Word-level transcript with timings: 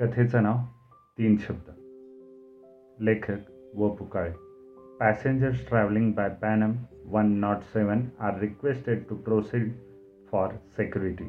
कथेचं 0.00 0.42
नाव 0.42 0.56
तीन 1.18 1.36
शब्द. 1.40 1.70
लेखक 3.02 3.38
व 3.76 3.88
Pukale. 3.88 4.32
Passengers 5.00 5.68
travelling 5.68 6.12
by 6.12 6.28
Pan Am 6.28 6.72
one 7.04 7.32
not 7.32 7.56
seven 7.56 8.00
are 8.20 8.38
requested 8.38 9.02
to 9.10 9.14
proceed 9.14 9.72
for 10.32 10.48
security 10.76 11.24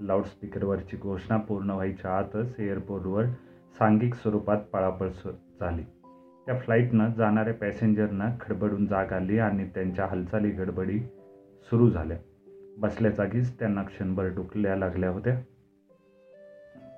लाऊडस्पीकरवरची 0.00 0.96
घोषणा 0.96 1.36
पूर्ण 1.36 1.70
व्हायच्या 1.70 2.18
आतच 2.18 2.54
एअरपोर्टवर 2.58 3.24
सांघिक 3.78 4.14
स्वरूपात 4.14 4.56
पळापळ 4.56 5.08
झाली. 5.60 5.82
त्या 6.46 6.58
फ्लाईटनं 6.58 7.10
जाणाऱ्या 7.12 7.54
पॅसेंजरना 7.54 8.36
खडबडून 8.40 8.86
जाग 8.86 9.12
आली 9.12 9.38
आणि 9.38 9.64
त्यांच्या 9.74 10.06
हालचाली 10.06 10.50
गडबडी 10.50 10.98
सुरू 11.62 11.90
झाल्या. 11.90 12.18
बसल्या 12.78 13.10
जागीच 13.10 13.58
त्यांना 13.58 13.82
क्षणभर 13.82 14.24
डुकल्या 14.24 14.76
लागल्या 14.76 15.10
होत्या. 15.10 15.40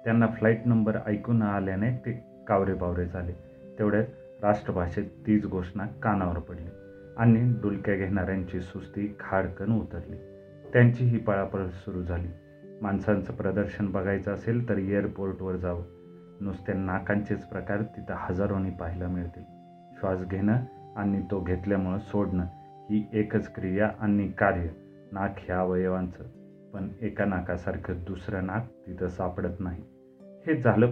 त्यांना 0.06 0.26
फ्लाईट 0.26 0.60
नंबर 0.66 0.98
ऐकून 1.06 1.42
आल्याने 1.42 1.90
ते 1.90 2.12
कावरे 2.46 2.74
बावरे 2.74 3.06
झाले. 3.06 3.32
तेवढ्यात 3.78 4.04
राष्ट्रभाषेत 4.42 5.04
तीच 5.26 5.46
घोषणा 5.46 5.86
कानावर 5.86 6.38
पडली 6.38 6.70
आणि 7.16 7.54
डुलक्या 7.62 7.94
घेणाऱ्यांची 7.94 8.60
सुस्ती 8.60 9.16
खाडकन 9.20 9.72
उतरली. 9.72 10.16
त्यांची 10.72 11.04
ही 11.04 11.18
पळापळ 11.18 11.66
सुरू 11.66 12.02
झाली. 12.02 12.28
माणसांचं 12.82 13.32
प्रदर्शन 13.32 13.90
बघायचं 13.90 14.34
असेल 14.34 14.68
तर 14.68 14.78
एअरपोर्टवर 14.78 15.56
जावं. 15.56 15.84
नुसत्या 16.40 16.74
नाकांचेच 16.74 17.44
प्रकार 17.44 17.82
तिथं 17.82 18.14
हजारोनी 18.16 18.70
पाहायला 18.70 19.08
मिळतील. 19.08 19.42
श्वास 20.00 20.26
घेणं 20.26 20.56
आणि 20.96 21.22
तो 21.30 21.40
घेतल्यामुळं 21.40 21.98
सोडणं 21.98 22.44
ही 22.90 23.08
एकच 23.12 23.52
क्रिया 23.54 23.90
आणि 24.00 24.28
कार्य. 24.28 24.68
नाक 25.12 25.34
ह्या 25.38 25.60
अवयवांचं. 25.60 26.24
पण 26.74 26.88
एका 27.00 27.24
नाकासारखं 27.24 27.94
दुसरं 28.06 28.46
नाक 28.46 28.66
तिथं 28.86 29.08
सापडत 29.08 29.60
नाही. 29.60 29.82
हे 30.46 30.56
झालं. 30.56 30.86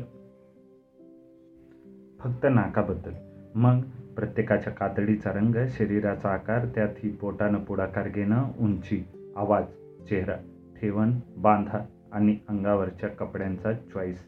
फक्त 2.19 2.47
नाकाबद्दल. 2.51 3.13
मग 3.55 3.81
प्रत्येकाच्या 4.17 4.73
कातडीचा 4.73 5.33
रंग 5.33 5.55
शरीराचा 5.69 6.29
आकार 6.29 6.67
त्यात 6.75 6.89
ही 6.99 7.11
पोटानं 7.11 7.59
पुढाकार 7.59 8.09
घेणं 8.09 8.45
उंची 8.59 9.05
आवाज 9.37 9.65
चेहरा 10.09 10.35
ठेवण 10.81 11.21
बांधा 11.37 11.87
आणि 12.13 12.39
अंगावरच्या 12.49 13.09
कपड्यांचा 13.09 13.73
चॉईस 13.73 14.27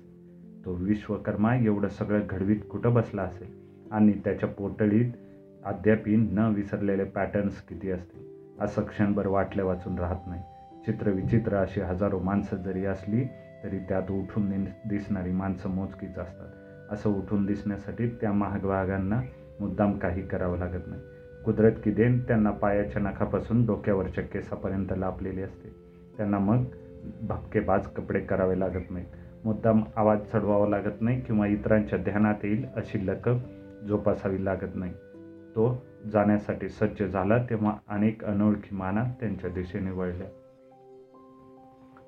तो 0.65 0.73
विश्वकर्मा 0.73 1.55
एवढं 1.55 1.89
सगळं 1.89 2.21
घडवीत 2.31 2.61
कुठं 2.71 2.95
बसला 2.95 3.23
असेल? 3.23 3.49
आणि 3.93 4.13
त्याच्या 4.13 4.49
पोटळीत 4.49 5.13
अद्यापी 5.65 6.17
न 6.17 6.39
विसरलेले 6.39 7.05
पॅटर्न्स 7.05 7.63
किती 7.63 7.91
असतील? 7.91 8.55
असं 8.61 8.83
क्षणभर 8.83 9.27
वाटल्या 9.27 9.65
वाचून 9.65 9.99
राहत 9.99 10.27
नाही. 10.27 10.43
चित्र 10.87 11.11
विचित्र 11.11 11.57
अशी 11.57 11.81
हजारो 11.81 12.19
माणसं 12.19 12.57
जरी 12.57 12.85
असली 12.85 13.25
तरी 13.67 13.79
त्यात 13.79 14.11
उठून 14.11 14.65
दिसणारी 14.65 15.33
माणसं 15.33 15.69
मोजकीच 15.69 16.19
असतात. 16.19 16.49
असं 16.93 17.11
उठून 17.11 17.47
दिसण्यासाठी 17.47 18.09
त्या 18.09 18.33
महागवागांना 18.33 19.23
मुद्दाम 19.61 19.99
काही 19.99 20.23
करावं 20.23 20.59
लागत 20.59 20.83
नाही. 20.87 21.03
कुदरत 21.45 21.73
की 21.85 21.91
देन 21.91 22.19
त्यांना 22.19 22.51
पायाच्या 22.51 23.03
नखापासून 23.03 23.67
डोक्यावरच्या 23.67 24.25
केसापर्यंत 24.25 24.87
लाभलेली 24.97 25.43
असते. 25.43 25.69
त्यांना 26.17 26.39
मग 26.39 26.65
भपकेबाज 27.23 27.87
कपडे 27.87 28.21
करावे 28.21 28.61
लागत 28.61 28.91
नाहीत. 28.91 29.07
मुद्दाम 29.45 29.83
आवाज 29.97 30.19
चढवावा 30.33 30.69
लागत 30.69 31.03
नाही 31.03 31.21
किंवा 31.21 31.47
इतरांच्या 31.47 31.99
ध्यानात 31.99 32.45
येईल 32.45 32.67
अशी 32.77 33.07
लकब 33.07 33.39
जोपासावी 33.89 34.45
लागत 34.45 34.75
नाही. 34.75 34.93
तो 35.55 35.87
जाण्यासाठी 36.13 36.69
सज्ज 36.69 37.03
झाला 37.03 37.39
तेव्हा 37.39 37.77
अनेक 37.89 38.25
अनोळखी 38.25 38.77
माना 38.77 39.05
त्यांच्या 39.21 39.51
दिशेने 39.51 39.91
वळल्या. 39.91 40.27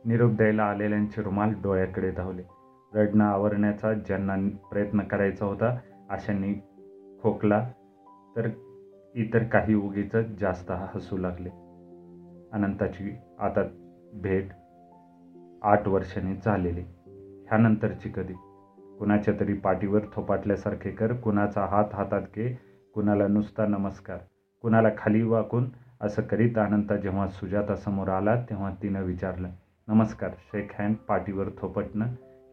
निरोप 0.05 0.33
द्यायला 0.33 0.63
आलेल्यांचे 0.63 1.23
रुमाल 1.23 1.53
डोळ्याकडे 1.63 2.11
धावले. 2.11 2.43
रडणं 2.95 3.25
आवरण्याचा 3.25 3.93
ज्यांना 3.93 4.37
प्रयत्न 4.71 5.01
करायचा 5.01 5.47
होता 5.47 5.79
अशांनी 6.11 6.55
खोकला 7.23 7.69
तर 8.37 8.49
इतर 9.15 9.43
काही 9.43 9.75
उगीच 9.75 10.17
जास्त 10.41 10.71
हसू 10.95 11.17
लागले. 11.17 11.49
अनंताची 12.53 13.17
आता 13.39 13.63
भेट 14.15 14.49
आठ 15.63 15.89
वर्षांनी 15.89 16.35
झालेली. 16.45 16.81
ह्यानंतरची 17.49 18.09
कधी? 18.09 18.35
कुणाच्या 18.99 19.35
तरी 19.41 19.53
पाठीवर 19.53 20.01
थोपाटल्यासारखे 20.15 20.91
कर 20.91 21.13
कुणाचा 21.13 21.65
हात 21.65 21.85
हातात 21.93 22.23
घे 22.37 22.49
कुणाला 22.95 23.27
नुसता 23.27 23.67
नमस्कार 23.67 24.19
कुणाला 24.63 24.89
खाली 24.99 25.23
वाकून 25.23 25.69
असं 26.01 26.23
करीत 26.23 26.59
अनंता 26.59 26.97
जेव्हा 26.97 27.29
सुजाता 27.29 27.77
समोर 27.77 28.09
आला 28.09 28.35
तेव्हा 28.51 28.71
तिनं 28.83 29.03
विचारलं 29.03 29.49
नमस्कार 29.91 30.31
शेक 30.39 30.71
हँड 30.79 30.97
पाठीवर 30.97 31.49
थोपटणं 31.59 32.05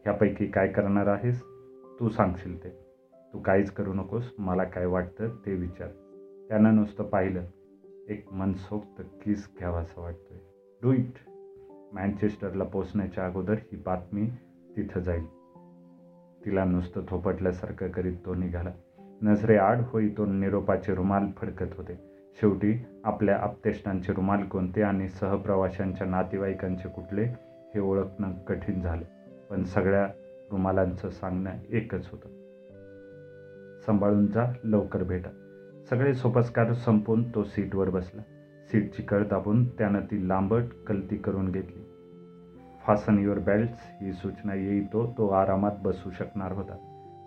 ह्यापैकी 0.02 0.46
काय 0.46 0.68
करणार 0.68 1.06
आहेस? 1.06 1.42
तू 2.00 2.08
सांगशील 2.08 2.64
ते. 2.64 2.68
तू 3.32 3.38
काहीच 3.38 3.70
करू 3.70 3.92
नकोस 3.92 4.34
मला 4.38 4.64
काय 4.64 4.86
वाटतं 4.86 5.28
ते 5.28 5.54
विचार. 5.54 5.88
त्यानं 6.48 6.76
नुसतं 6.76 7.04
पाहिलं. 7.04 7.44
एक 8.08 8.32
मनसोक्त 8.32 9.02
किस 9.22 9.48
घ्यावासं 9.58 10.02
वाटतोय. 10.02 10.38
Do 10.82 10.92
it. 10.92 11.12
मँचेस्टरला 11.92 12.64
पोचण्याच्या 12.64 13.26
अगोदर 13.26 13.54
ही 13.54 13.76
बातमी 13.86 14.26
तिथं 14.76 15.00
जाईल. 15.00 15.26
तिला 16.44 16.64
नुसतं 16.64 17.00
थोपटल्यासारखं 17.08 17.88
करीत 17.88 18.16
तो 18.26 18.34
निघाला. 18.34 18.70
नजरे 19.22 19.56
आड 19.56 19.80
होई 19.80 20.08
तो 20.08 20.26
निरोपाचे 20.26 20.94
रुमाल 20.94 21.26
फडकत 21.36 21.74
होते. 21.76 22.05
शेवटी 22.40 22.84
आपल्या 23.04 23.36
आपतेष्टांचे 23.36 24.12
रुमाल 24.12 24.42
कोणते 24.42 24.82
आणि 24.82 25.08
सहप्रवाशांच्या 25.08 26.06
नातेवाईकांचे 26.06 26.88
कुठले 26.88 27.22
हे 27.74 27.80
ओळखणं 27.80 28.32
कठीण 28.32 28.80
झालं. 28.80 29.04
पण 29.50 29.64
सगळ्या 29.64 30.06
रुमालांचं 30.50 31.10
सांगणं 31.10 31.50
एकच 31.70 32.08
होतं. 32.12 32.28
सांभाळून 33.86 34.26
जा 34.26 34.44
लवकर 34.64 35.02
भेटा. 35.02 35.30
सगळे 35.90 36.14
सोपस्कार 36.14 36.72
संपवून 36.72 37.34
तो 37.34 37.44
सीटवर 37.44 37.90
बसला. 37.90 38.22
सीटची 38.72 39.02
कळ 39.02 39.24
दाबून 39.24 39.68
त्यानं 39.68 40.00
ती 40.00 40.28
लांबट 40.28 40.62
कलती 40.86 41.16
करून 41.16 41.50
घेतली. 41.50 41.82
फासन 42.86 43.18
युअर 43.18 43.38
बेल्ट्स 43.38 43.78
ही 44.00 44.12
सूचना 44.12 44.54
येई 44.54 44.80
तो 44.80 45.14
तो 45.18 45.28
आरामात 45.28 45.72
बसू 45.82 46.10
शकणार 46.10 46.52
होता. 46.52 46.74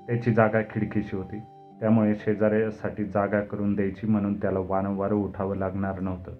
त्याची 0.07 0.33
जागा 0.33 0.61
खिडकीशी 0.61 1.17
होती. 1.17 1.41
त्यामुळे 1.79 2.15
शेजाऱ्यासाठी 2.15 3.03
जागा 3.05 3.41
करून 3.41 3.75
द्यायची 3.75 4.07
म्हणून 4.07 4.41
त्याला 4.41 4.59
वारंवार 4.59 5.13
उठावं 5.13 5.57
लागणार 5.57 5.99
नव्हतं. 5.99 6.31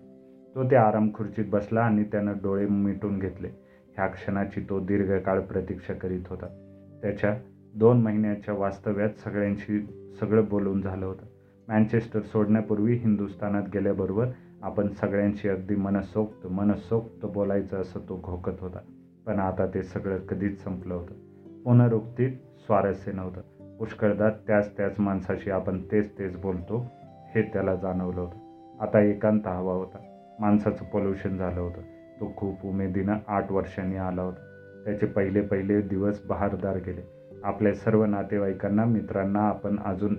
तो 0.55 0.63
त्या 0.63 0.83
आराम 0.83 1.09
खुर्चीत 1.13 1.45
बसला 1.49 1.81
आणि 1.81 2.03
त्यानं 2.03 2.33
डोळे 2.43 2.67
मिटून 2.67 3.19
घेतले. 3.19 3.47
ह्या 3.95 4.07
क्षणाची 4.07 4.61
तो 4.69 4.79
दीर्घकाळ 4.79 5.39
प्रतीक्षा 5.39 5.93
करीत 5.93 6.21
होता. 6.29 6.45
त्याच्या 7.01 7.37
दोन 7.75 8.01
महिन्याच्या 8.01 8.53
वास्तव्यात 8.53 9.09
सगळ्यांशी 9.09 9.85
सगळं 10.19 10.43
बोलून 10.49 10.81
झालं 10.81 11.05
होतं. 11.05 11.25
मँचेस्टर 11.67 12.19
सोडण्यापूर्वी 12.19 12.93
हिंदुस्थानात 12.93 13.63
गेल्याबरोबर 13.73 14.27
आपण 14.61 14.87
सगळ्यांशी 14.87 15.49
अगदी 15.49 15.75
मनसोक्त 15.75 16.47
मनसोक्त 16.47 17.25
बोलायचं 17.25 17.81
असं 17.81 17.99
तो 18.09 18.19
घोकत 18.23 18.59
होता. 18.59 18.79
पण 19.25 19.39
आता 19.39 19.65
ते 19.65 19.83
सगळं 19.83 20.17
कधीच 20.17 20.63
संपलं 20.63 20.93
होतं. 20.93 21.13
पुनरुक्तीत 21.63 22.31
स्वारस्य 22.59 23.11
नव्हतं. 23.11 23.41
पुष्कळदा 23.79 24.29
त्याच 24.29 24.77
त्याच 24.77 24.99
माणसाशी 24.99 25.51
आपण 25.51 25.81
तेच 25.91 26.19
तेच 26.19 26.37
बोलतो 26.37 26.85
हे 27.35 27.41
त्याला 27.41 27.75
जाणवलं 27.75 28.21
होतं. 28.21 28.37
आता 28.79 28.99
एकांत 28.99 29.47
हवा 29.47 29.73
होता. 29.73 29.97
माणसाचं 30.39 30.85
पोल्युशन 30.85 31.37
झालं 31.37 31.59
होतं. 31.59 31.81
तो 32.19 32.33
खूप 32.37 32.65
उमेदीनं 32.65 33.15
आठ 33.27 33.51
वर्षांनी 33.51 33.95
आला 33.95 34.21
होता. 34.21 34.45
त्याचे 34.85 35.05
पहिले 35.05 35.41
पहिले 35.41 35.81
दिवस 35.81 36.25
बहारदार 36.25 36.75
गेले. 36.75 37.01
आपल्या 37.43 37.73
सर्व 37.73 38.05
नातेवाईकांना 38.05 38.85
मित्रांना 38.85 39.39
आपण 39.39 39.79
अजून 39.85 40.15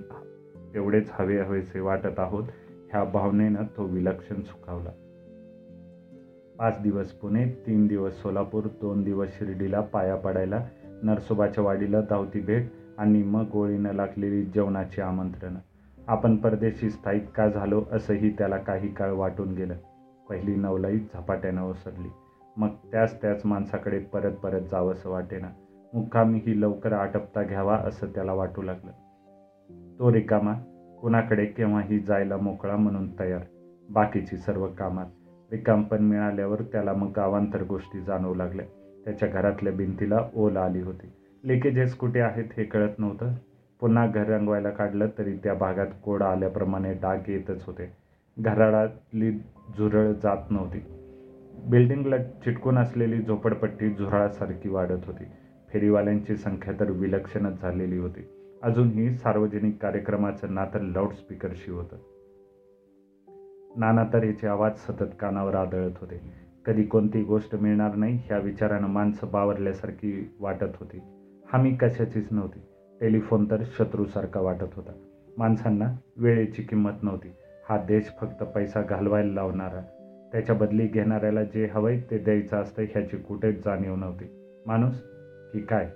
तेवढेच 0.75 1.11
हवे 1.13 1.41
हवेसे 1.41 1.81
वाटत 1.81 2.21
आहोत 2.21 2.45
ह्या 2.93 3.05
भावनेनं 3.05 3.63
तो 3.77 3.85
विलक्षण 3.85 4.41
सुखावला. 4.41 4.91
पाच 6.59 6.83
दिवस 6.83 7.13
पुणे 7.13 7.45
तीन 7.67 7.87
दिवस 7.87 8.13
सोलापूर 8.23 8.65
दोन 8.81 9.03
दिवस 9.03 9.39
शिर्डीला 9.39 9.81
पाया 9.81 10.17
पडायला 10.17 10.65
नरसोबाच्या 11.03 11.65
वाडीला 11.65 12.01
धावती 12.01 12.41
भेट 12.41 12.63
आणि 13.01 13.23
मग 13.23 13.45
गोळीनं 13.53 13.93
लागलेली 13.93 14.43
जेवणाची 14.43 15.01
आमंत्रणं. 15.01 15.59
आपण 16.09 16.37
परदेशी 16.37 16.91
स्थायिक 16.91 17.29
का 17.31 17.49
झालो 17.49 17.85
असंही 17.93 18.31
त्याला 18.31 18.57
काही 18.57 18.95
काळ 18.95 19.11
वाटून 19.11 19.55
गेलं. 19.55 19.75
पहिली 20.31 20.57
नवलाई 20.57 20.99
झपाट्यानं 20.99 21.63
ओसरली. 21.63 22.09
मग 22.57 22.69
त्याच 22.69 23.23
त्याच 23.23 23.43
माणसाकडे 23.45 23.99
परत 23.99 24.33
परत 24.33 24.61
जावंसं 24.61 25.11
वाटेना. 25.11 25.47
मुक्कामीही 25.95 26.61
लवकर 26.61 26.93
आटपता 26.93 27.43
घ्यावा 27.43 27.77
असं 27.77 28.07
त्याला 28.07 28.33
वाटू 28.33 28.63
लागलं. 28.63 28.91
तो 29.99 30.13
रिकामा 30.13 30.53
कुणाकडे 31.01 31.45
केव्हाही 31.45 31.99
जायला 31.99 32.37
मोकळा 32.37 32.77
म्हणून 32.77 33.19
तयार. 33.19 33.43
बाकीची 33.91 34.37
सर्व 34.37 34.67
कामात. 34.67 35.07
रिकामपण 35.53 35.99
मिळाल्यावर 35.99 36.63
त्याला 36.63 36.93
मग 36.93 37.13
गावांतर 37.17 37.63
गोष्टी 37.63 38.01
जाणवू 38.01 38.35
लागल्या. 38.35 38.67
त्याच्या 39.05 39.29
घरातल्या 39.29 39.73
भिंतीला 39.73 40.19
ओल 40.35 40.57
आली 40.57 40.81
होती. 40.81 41.13
लिकेजेस 41.45 41.95
कुठे 41.95 42.21
आहेत 42.21 42.45
हे 42.57 42.65
कळत 42.65 42.99
नव्हतं. 42.99 43.35
पुन्हा 43.81 44.07
घर 44.07 44.25
रंगवायला 44.29 44.71
काढलं 44.71 45.07
तरी 45.19 45.37
त्या 45.37 45.55
भागात 45.55 45.87
कोड 46.05 46.23
आल्याप्रमाणे 46.23 46.95
डाग 46.95 47.19
येतच 47.29 47.65
होते. 47.65 47.93
घराडातली 48.39 49.33
झुरळ 49.79 50.13
जात 50.13 50.51
नव्हती. 50.51 50.85
बिल्डिंगला 51.71 52.19
चिटकून 52.19 52.79
असलेली 52.79 53.23
झोपडपट्टी 53.23 53.91
झुरळासारखी 53.91 54.69
वाढत 54.69 55.07
होती. 55.07 55.25
फेरीवाल्यांची 55.69 56.37
संख्या 56.37 56.75
तर 56.81 56.91
विलक्षणच 56.91 57.61
झालेली 57.61 57.99
होती. 57.99 58.29
अजूनही 58.63 59.15
सार्वजनिक 59.15 59.83
कार्यक्रमाचं 59.83 60.55
नातं 60.55 60.93
लाऊडस्पीकरशी 60.93 61.71
होतं. 61.71 61.97
नाना 63.77 64.05
तऱ्हेचे 64.13 64.47
आवाज 64.47 64.77
सतत 64.77 65.15
कानावर 65.21 65.55
आदळत 65.55 65.93
होते. 66.01 66.21
कधी 66.67 66.83
कोणती 66.83 67.23
गोष्ट 67.23 67.55
मिळणार 67.55 67.95
नाही 67.95 68.19
ह्या 68.25 68.39
विचारानं 68.39 68.89
माणसं 68.89 69.27
बावरल्यासारखी 69.33 70.35
वाटत 70.41 70.77
होती. 70.81 71.01
हमी 71.53 71.75
कशाचीच 71.75 72.29
नव्हती. 72.31 72.61
टेलिफोन 73.01 73.51
तर 73.51 73.63
शत्रूसारखा 73.79 74.41
वाटत 74.41 74.75
होता. 74.77 74.93
माणसांना 75.39 75.97
वेळेची 76.17 76.63
किंमत 76.63 76.91
नव्हती. 77.03 77.29
हा 77.69 77.85
देश 77.85 78.13
फक्त 78.21 78.43
पैसा 78.43 78.83
घालवायला 78.83 79.33
लावणारा. 79.33 79.81
त्याच्या 80.33 80.55
बदली 80.55 80.87
घेणाऱ्याला 80.87 81.43
जे 81.43 81.67
हवंय 81.75 82.01
ते 82.11 82.19
द्यायचं 82.19 82.57
असतं 82.57 82.83
ह्याची 82.83 83.17
कुठेच 83.17 83.65
जाणीव 83.65 83.97
नव्हती. 83.97 84.25
माणूस 84.67 85.03
की 85.53 85.61
काय? 85.61 85.91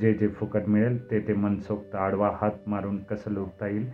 जे 0.00 0.14
जे 0.14 0.28
फुकट 0.28 0.62
मिळेल 0.66 1.10
ते 1.10 1.20
ते 1.20 1.32
मनसोक्त 1.32 1.94
आडवा 1.94 2.30
हात 2.40 2.50
मारून 2.66 3.02
कसं 3.02 3.30
लुटता 3.30 3.66
येईल 3.66 3.86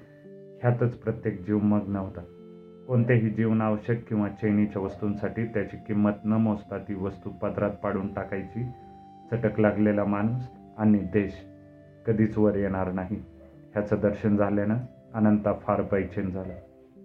ह्यातच 0.62 0.96
प्रत्येक 0.96 1.44
जीव 1.46 1.58
मग्न 1.58 1.96
होता. 1.96 2.20
कोणत्याही 2.88 3.30
जीवनावश्यक 3.30 4.08
किंवा 4.08 4.28
चैनीच्या 4.28 4.82
वस्तूंसाठी 4.82 5.44
त्याची 5.44 5.76
किंमत 5.76 6.12
न 6.24 6.32
मोजता 6.32 6.78
ती 6.78 6.94
वस्तू 6.94 7.30
पदरात 7.30 7.70
पाडून 7.70 8.14
टाकायची. 8.14 8.66
चटक 9.30 9.60
लागलेला 9.60 10.04
माणूस 10.04 10.48
आणि 10.78 10.98
देश 10.98 11.32
कधीच 12.06 12.38
वर 12.38 12.56
येणार 12.56 12.92
नाही. 12.92 13.16
ह्याचं 13.72 13.96
दर्शन 14.02 14.36
झाल्यानं 14.36 14.76
अनंता 15.14 15.52
फार 15.52 15.82
बैचेन 15.82 16.30
झाला. 16.30 16.54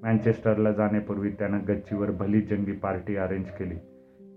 मँचेस्टरला 0.04 0.72
जाण्यापूर्वी 0.72 1.30
त्यानं 1.30 1.60
गच्चीवर 1.68 2.12
भली 2.12 2.42
जंगी 2.42 2.72
पार्टी 2.72 3.16
अरेंज 3.16 3.46
केली. 3.46 3.76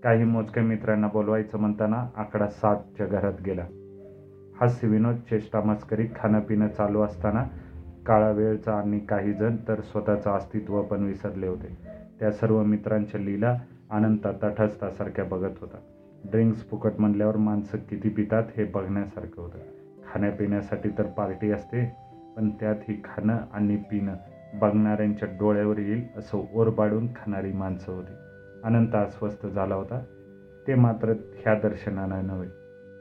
काही 0.03 0.23
मोजक्या 0.23 0.63
मित्रांना 0.63 1.07
बोलवायचं 1.07 1.57
म्हणताना 1.57 2.07
आकडा 2.15 2.47
सातच्या 2.47 3.07
घरात 3.07 3.41
गेला. 3.45 3.65
हास्य 4.61 4.87
विनोद 4.87 5.15
चेष्टा 5.15 5.61
मस्करी 5.61 6.07
खाणंपिणं 6.15 6.67
चालू 6.67 7.01
असताना 7.01 7.43
काळा 8.05 8.31
वेळचा 8.31 8.73
आणि 8.73 8.99
काही 8.99 9.33
जण 9.33 9.55
तर 9.67 9.81
स्वतःचं 9.81 10.31
अस्तित्व 10.31 10.81
पण 10.81 11.03
विसरले 11.03 11.47
होते. 11.47 11.77
त्या 12.19 12.31
सर्व 12.31 12.63
मित्रांच्या 12.63 13.21
लीला 13.21 13.57
अनंता 13.91 14.31
तटस्थासारख्या 14.31 15.25
बघत 15.25 15.55
होता. 15.61 15.77
ड्रिंक्स 16.31 16.69
फुकट 16.69 16.91
म्हणल्यावर 16.99 17.37
माणसं 17.37 17.77
किती 17.77 18.09
पितात 18.09 18.43
हे 18.57 18.63
बघण्यासारखं 18.63 19.41
होतं. 19.41 19.57
खाण्यापिण्यासाठी 20.07 20.89
तर 20.89 21.03
पार्टी 21.03 21.51
असते 21.51 21.95
पण 22.37 22.49
त्यात 22.49 22.75
ही 22.89 23.01
खाणं 23.03 23.37
आणि 23.53 23.75
पिणं 23.75 24.13
बघणाऱ्यांच्या 24.53 25.29
डोळ्यावर 25.39 25.77
येईल 25.77 26.03
असं 26.17 26.45
ओरबाडून 26.53 27.07
खाणारी 27.07 27.51
माणसं 27.51 27.93
होती. 27.93 28.13
अनंत 28.63 28.95
अस्वस्थ 28.95 29.47
झाला 29.47 29.75
होता. 29.75 30.03
ते 30.67 30.75
मात्र 30.75 31.09
ह्या 31.09 31.55
दर्शनानं 31.55 32.27
नव्हे. 32.27 32.49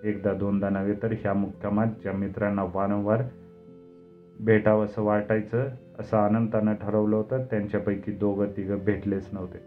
एकदा 0.08 0.34
दोनदा 0.34 0.68
नव्हे 0.68 0.94
तर 1.02 1.12
ह्या 1.12 1.34
मुक्कामात 1.34 1.86
ज्या 1.86 2.12
मित्रांना 2.12 2.62
वारंवार 2.62 3.22
भेटावं 4.40 4.84
असं 4.84 5.02
वाटायचं 5.02 5.68
असं 5.98 6.16
अनंतानं 6.16 6.74
ठरवलं 6.74 7.16
होतं 7.16 7.42
त्यांच्यापैकी 7.42 8.12
दोघं 8.12 8.46
तिघं 8.56 8.78
भेटलेच 8.78 9.28
नव्हते. 9.32 9.58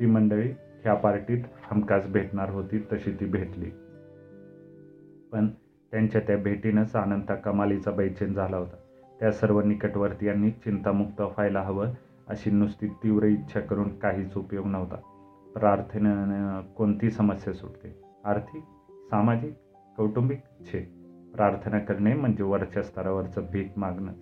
ती 0.00 0.06
मंडळी 0.06 0.48
ह्या 0.84 0.94
पार्टीत 0.94 1.44
हमखास 1.70 2.06
भेटणार 2.06 2.50
होती 2.50 2.78
तशी 2.92 3.12
ती 3.20 3.24
भेटली. 3.24 3.70
पण 5.32 5.48
त्यांच्या 5.90 6.20
त्या 6.26 6.36
भेटीनंच 6.36 6.92
अनंता 6.96 7.34
कमालीचा 7.34 7.90
बैचेन 7.90 8.32
झाला 8.32 8.56
होता. 8.56 8.76
त्या 9.20 9.32
सर्व 9.32 9.60
निकटवर्तीयांनी 9.60 10.50
चिंतामुक्त 10.50 11.20
व्हायला 11.20 11.60
हवं 11.60 11.86
अशी 12.28 12.50
नुसती 12.50 12.86
तीव्र 12.86 13.24
इच्छा 13.24 13.60
करून 13.60 13.98
काहीच 13.98 14.36
उपयोग 14.36 14.66
नव्हता. 14.66 14.96
प्रार्थनेनं 15.54 16.60
कोणती 16.60 17.10
समस्या 17.10 17.54
सुटते? 17.54 18.02
आर्थिक? 18.24 18.62
सामाजिक? 18.90 19.54
कौटुंबिक? 19.96 20.40
छे. 20.60 20.80
प्रार्थना 21.34 21.78
करणे 21.78 22.14
म्हणजे 22.14 22.42
वरच्या 22.42 22.82
स्तरावरचं 22.82 23.42
भीक 23.52 23.72
मागणं. 23.76 24.12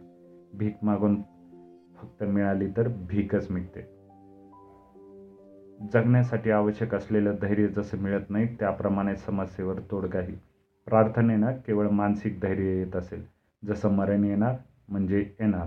भीक 0.55 0.77
मागून 0.83 1.23
फक्त 1.97 2.25
मिळाली 2.25 2.67
तर 2.77 2.89
भीकच 2.89 3.51
मिळते 3.51 3.92
जगण्यासाठी 5.83 6.51
आवश्यक 6.51 6.95
असलेलं 6.95 7.35
धैर्य 7.43 7.67
जसं 7.69 7.99
मिळत 7.99 8.31
नाही 8.31 8.47
त्याप्रमाणे 8.47 9.17
समस्येवर 9.17 9.75
तोडगाही. 9.91 10.37
प्रार्थनेनं 10.87 11.53
केवळ 11.53 11.89
मानसिक 11.89 12.41
धैर्य 12.41 12.65
येत 12.65 12.97
असेल. 12.97 13.23
जसं 13.67 13.91
मरण 13.91 14.25
येणार 14.25 14.55
म्हणजे 14.89 15.19
येणार. 15.19 15.67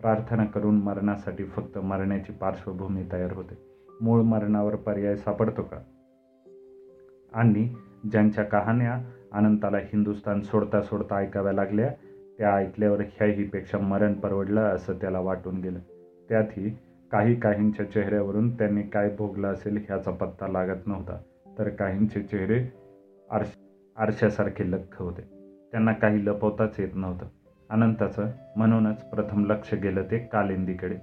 प्रार्थना 0.00 0.44
करून 0.44 0.74
मरणासाठी 0.74 1.44
फक्त 1.44 1.78
मरण्याची 1.78 2.32
पार्श्वभूमी 2.32 3.02
तयार 3.12 3.32
होते. 3.32 3.58
मूळ 4.00 4.22
मरणावर 4.22 4.76
पर्याय 4.76 5.16
सापडतो 5.16 5.62
का? 5.62 5.76
आणि 7.32 7.74
ज्यांच्या 8.10 8.44
कहाण्या 8.44 9.02
अनंताला 9.32 9.78
हिंदुस्थान 9.78 10.40
सोडता 10.40 10.82
सोडता 10.82 11.16
ऐकाव्या 11.16 11.52
लागल्या 11.52 11.92
त्या 12.38 12.54
ऐकल्यावर 12.54 13.00
ह्याहीपेक्षा 13.00 13.78
मरण 13.78 14.12
परवडलं 14.12 14.60
असं 14.60 14.92
त्याला 14.92 15.20
वाटून 15.20 15.60
गेलं. 15.60 15.78
त्यातही 16.28 16.78
काही 17.12 17.34
काहींच्या 17.34 17.90
चेहऱ्यावरून 17.90 18.56
त्यांनी 18.56 18.82
काय 18.82 19.08
भोगलं 19.18 19.48
असेल 19.48 19.76
ह्याचा 19.76 20.10
पत्ता 20.10 20.48
लागत 20.48 20.86
नव्हता. 20.86 21.16
तर 21.58 21.68
काहींचे 21.68 22.22
चेहरे 22.22 22.64
आरश 23.30 23.54
आरशासारखे 23.96 24.70
लख्ख 24.70 25.02
होते. 25.02 25.22
त्यांना 25.72 25.92
काही 25.92 26.26
लपवताच 26.26 26.80
येत 26.80 26.88
नव्हतं. 26.94 27.26
अनंताचं 27.70 28.28
म्हणूनच 28.56 29.02
प्रथम 29.04 29.44
लक्ष 29.44 29.74
गेलं 29.74 30.02
ते 30.02 30.18
कालिंदीकडे. 30.18 30.94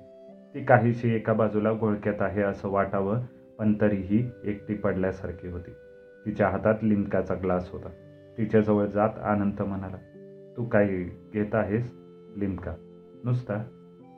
ती 0.56 0.64
काहीशी 0.64 1.16
एका 1.16 1.34
बाजूला 1.34 1.74
घोळक्यात 1.74 2.22
आहे 2.22 2.42
असं 2.42 2.70
वाटावं 2.70 3.20
पण 3.60 3.74
तरीही 3.82 4.30
एकटी 4.44 4.74
पडल्यासारखी 4.74 5.48
होती. 5.48 5.72
तिच्या 6.26 6.48
हातात 6.48 6.76
लिंकाचा 6.84 7.36
ग्लास 7.36 7.70
होता. 7.70 7.90
तिच्याजवळ 8.38 8.86
जात 8.86 9.10
अनंत 9.22 9.62
म्हणाला 9.62 9.98
तू 10.58 10.64
काही 10.64 11.04
घेत 11.04 11.56
आहेस 11.56 11.92
लिमका 12.38 12.74
नुसता 13.24 13.64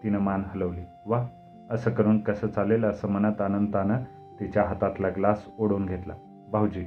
तिनं 0.03 0.19
मान 0.19 0.43
हलवली. 0.53 0.81
वा 1.05 1.27
असं 1.69 1.91
करून 1.91 2.21
कसं 2.21 2.47
चालेल 2.47 2.83
असं 2.83 3.07
मनात 3.07 3.41
अनंतानं 3.41 3.97
तिच्या 4.39 4.63
हातातला 4.63 5.09
ग्लास 5.09 5.45
ओढून 5.59 5.85
घेतला. 5.85 6.13
भाऊजी 6.51 6.85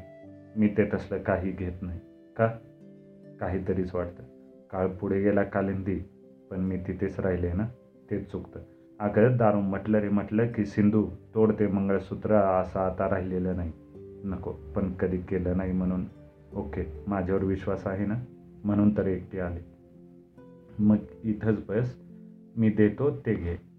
मी 0.57 0.69
ते 0.69 0.85
तसलं 0.95 1.23
काही 1.23 1.53
घेत 1.53 1.73
नाही. 1.83 2.01
का? 2.37 2.47
काहीतरीच 3.41 3.95
वाटतं. 3.95 4.23
काळ 4.71 4.87
पुढे 4.87 5.23
गेला 5.23 5.43
कालिंदी 5.43 5.99
पण 6.51 6.61
मी 6.61 6.77
तिथेच 6.77 7.21
राहिले 7.21 7.53
ना? 7.53 7.67
तेच 8.11 8.31
चुकतं. 8.31 8.61
अगं 9.01 9.37
दारू 9.37 9.61
म्हटलं 9.61 9.99
रे 9.99 10.09
म्हटलं 10.09 10.47
की 10.47 10.65
सिंधू 10.65 11.07
तोडते 11.35 11.67
मंगळसूत्र 11.67 12.35
असं 12.35 12.81
आता 12.81 13.11
राहिलेलं 13.11 13.57
नाही. 13.57 13.73
नको 14.25 14.53
पण 14.53 14.93
कधी 14.93 15.19
केलं 15.19 15.57
नाही 15.57 15.73
म्हणून. 15.73 16.05
ओके 16.57 17.05
माझ्यावर 17.07 17.45
विश्वास 17.45 17.87
आहे 17.87 18.07
ना? 18.07 18.15
म्हणून 18.65 18.97
तर 18.97 19.07
एकटी 19.07 19.39
आले. 19.39 19.61
मग 20.79 20.97
इथंच 21.25 21.67
बस. 21.69 21.97
मी 22.57 22.71
देतो 22.71 23.11
ते 23.11 23.35
घे. 23.35 23.72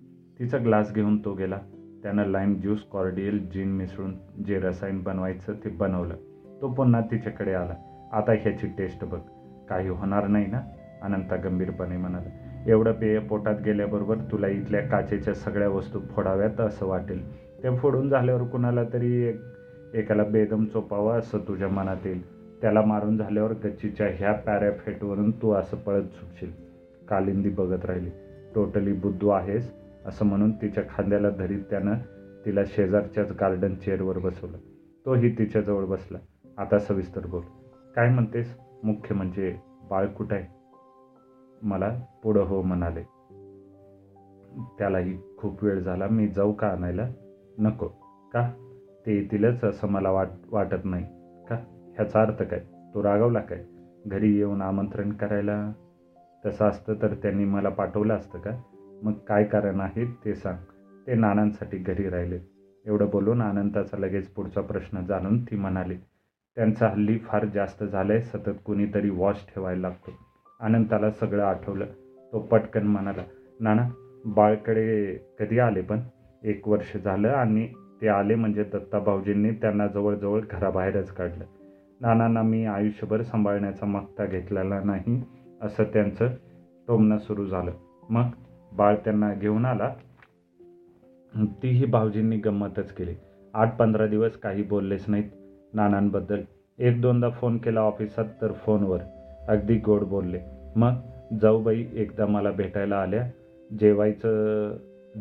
तिचा 0.43 0.57
ग्लास 0.57 0.93
घेऊन 0.93 1.25
तो 1.25 1.33
गेला. 1.33 1.57
त्यानं 2.03 2.25
लाईम 2.25 2.59
ज्यूस 2.59 2.83
कॉर्डियल 2.83 3.49
जिन 3.53 3.67
मिसळून 3.67 4.43
जे 4.47 4.59
रसायन 4.59 5.03
बनवायचं 5.03 5.53
ते 5.53 5.69
बनवलं. 5.69 6.15
तो 6.61 6.71
पुन्हा 6.71 7.01
तिच्याकडे 7.01 7.53
आला. 7.53 7.73
आता 8.13 8.31
ह्याची 8.31 8.67
टेस्ट 8.67 9.05
बघ. 9.05 9.19
काही 9.69 9.89
होणार 9.89 10.27
नाही 10.27 10.45
ना? 10.45 10.61
अनंता 11.01 11.35
गंभीरपणे 11.35 11.97
म्हणाला. 11.97 12.29
एवढं 12.67 12.91
पेय 12.91 13.19
पोटात 13.19 13.55
गेल्याबरोबर 13.65 14.15
तुला 14.15 14.47
इथल्या 14.47 14.81
काचेच्या 14.81 15.33
सगळ्या 15.33 15.69
वस्तू 15.69 15.99
फोडाव्यात 15.99 16.61
असं 16.61 16.85
वाटेल. 16.85 17.35
ते 17.63 17.77
फोडून 17.77 18.09
झाल्यावर 18.09 18.43
कुणाला 18.43 18.83
तरी 18.93 19.23
एक 19.23 19.41
एकाला 19.93 20.23
बेदम 20.23 20.65
चोपावा 20.65 21.15
असं 21.15 21.39
तुझ्या 21.39 21.67
मनात 21.67 22.05
येईल. 22.05 22.51
त्याला 22.61 22.81
मारून 22.81 23.17
झाल्यावर 23.17 23.51
गच्चीच्या 23.51 24.07
ह्या 24.07 24.33
पॅराफेटवरून 24.33 25.31
तू 25.31 25.51
असं 25.51 25.77
पळत 25.77 26.03
सुटशील 26.03 26.51
कालिंदी 27.09 27.49
बघत 27.49 27.85
राहिली. 27.85 28.09
टोटली 28.55 28.93
बुद्धू 28.93 29.29
आहेस? 29.29 29.82
असं 30.05 30.25
म्हणून 30.25 30.51
तिच्या 30.51 30.83
खांद्याला 30.89 31.29
धरीत 31.29 31.63
त्यानं 31.69 31.93
तिला 32.45 32.61
शेजारच्याच 32.65 33.31
गार्डन 33.31 33.75
चेअरवर 33.75 34.17
बसवलं. 34.17 34.57
तोही 35.05 35.37
तिच्याजवळ 35.37 35.85
बसला. 35.85 36.17
आता 36.57 36.79
सविस्तर 36.79 37.25
बोल. 37.25 37.41
काय 37.95 38.09
म्हणतेस? 38.09 38.57
मुख्य 38.83 39.15
म्हणजे 39.15 39.57
बाळ 39.89 40.07
कुठं 40.07 40.35
आहे? 40.35 40.45
मला 41.61 41.99
पुढं 42.23 42.41
हो 42.41 42.61
म्हणाले. 42.61 43.03
त्यालाही 44.77 45.17
खूप 45.37 45.63
वेळ 45.63 45.79
झाला. 45.79 46.07
मी 46.07 46.27
जाऊ 46.27 46.53
का 46.53 46.67
आणायला? 46.67 47.09
नको. 47.57 47.87
का? 48.33 48.51
ते 49.05 49.15
येतीलच 49.15 49.63
असं 49.63 49.87
मला 49.87 50.11
वाट 50.11 50.27
वाटत 50.49 50.85
नाही. 50.85 51.03
का? 51.49 51.55
ह्याचा 51.95 52.21
अर्थ 52.21 52.43
काय? 52.43 52.59
तो 52.93 53.03
रागवला 53.03 53.39
काय? 53.39 53.63
घरी 54.05 54.35
येऊन 54.35 54.61
आमंत्रण 54.61 55.11
करायला? 55.11 55.71
तसं 56.45 56.65
असतं 56.65 56.93
तर 56.93 57.13
त्यांनी 57.13 57.45
मला 57.45 57.69
पाठवलं 57.69 58.15
असतं 58.15 58.39
का? 58.39 58.51
मग 59.03 59.13
काय 59.27 59.43
कारण 59.43 59.79
आहे 59.79 60.05
ते 60.05 60.35
सांग. 60.35 60.57
ते 61.07 61.15
नानांसाठी 61.15 61.77
घरी 61.77 62.09
राहिले. 62.09 62.39
एवढं 62.85 63.09
बोलून 63.09 63.41
आनंदाचा 63.41 63.97
लगेच 63.97 64.27
पुढचा 64.27 64.61
प्रश्न 64.61 65.05
जाणून 65.05 65.43
ती 65.43 65.55
म्हणाली 65.55 65.95
त्यांचा 66.57 66.87
हल्ली 66.87 67.17
फार 67.17 67.45
जास्त 67.45 67.83
झालंय 67.83 68.21
सतत 68.21 68.59
कुणीतरी 68.65 69.09
वॉच 69.09 69.45
ठेवायला 69.45 69.81
लागतो. 69.81 70.11
अनंताला 70.61 71.11
सगळं 71.11 71.43
आठवलं. 71.43 71.85
तो 72.33 72.39
पटकन 72.39 72.87
म्हणाला 72.87 73.23
नाना 73.59 73.87
बाळकडे 74.25 75.13
कधी 75.39 75.59
आले 75.59 75.81
पण? 75.81 75.99
एक 76.43 76.67
वर्ष 76.67 76.97
झालं 76.97 77.27
आणि 77.27 77.67
ते 78.01 78.07
आले 78.07 78.35
म्हणजे 78.35 78.63
दत्ता 78.63 78.99
भाऊजींनी 78.99 79.51
त्यांना 79.51 79.87
जवळजवळ 79.87 80.41
घराबाहेरच 80.51 81.11
काढलं. 81.11 81.43
नानांना 82.01 82.41
मी 82.41 82.65
आयुष्यभर 82.65 83.21
सांभाळण्याचा 83.21 83.85
मक्ता 83.85 84.25
घेतलेला 84.25 84.81
नाही 84.83 85.21
असं 85.61 85.83
त्यांचं 85.83 86.27
टोमणं 86.87 87.17
सुरू 87.17 87.45
झालं. 87.45 87.71
मग 88.09 88.29
बाळ 88.77 88.95
त्यांना 88.95 89.33
घेऊन 89.33 89.65
आला. 89.65 89.93
तीही 91.63 91.85
भाऊजींनी 91.85 92.37
गंमतच 92.37 92.93
केली. 92.93 93.15
आठ 93.53 93.77
पंधरा 93.77 94.07
दिवस 94.07 94.37
काही 94.37 94.63
बोललेच 94.63 95.05
नाहीत. 95.07 95.29
नानांबद्दल 95.73 96.41
एक 96.79 97.01
दोनदा 97.01 97.29
फोन 97.29 97.57
केला 97.57 97.81
ऑफिसात 97.81 98.25
तर 98.41 98.51
फोनवर. 98.51 98.99
अगदी 99.47 99.75
गोड 99.75 100.01
बोलले. 100.01 100.39
मग 100.75 100.93
जाऊबाई 101.41 101.85
एकदा 101.93 102.25
मला 102.25 102.51
भेटायला 102.51 102.95
आल्या. 102.95 103.29
जेवायचं 103.79 104.71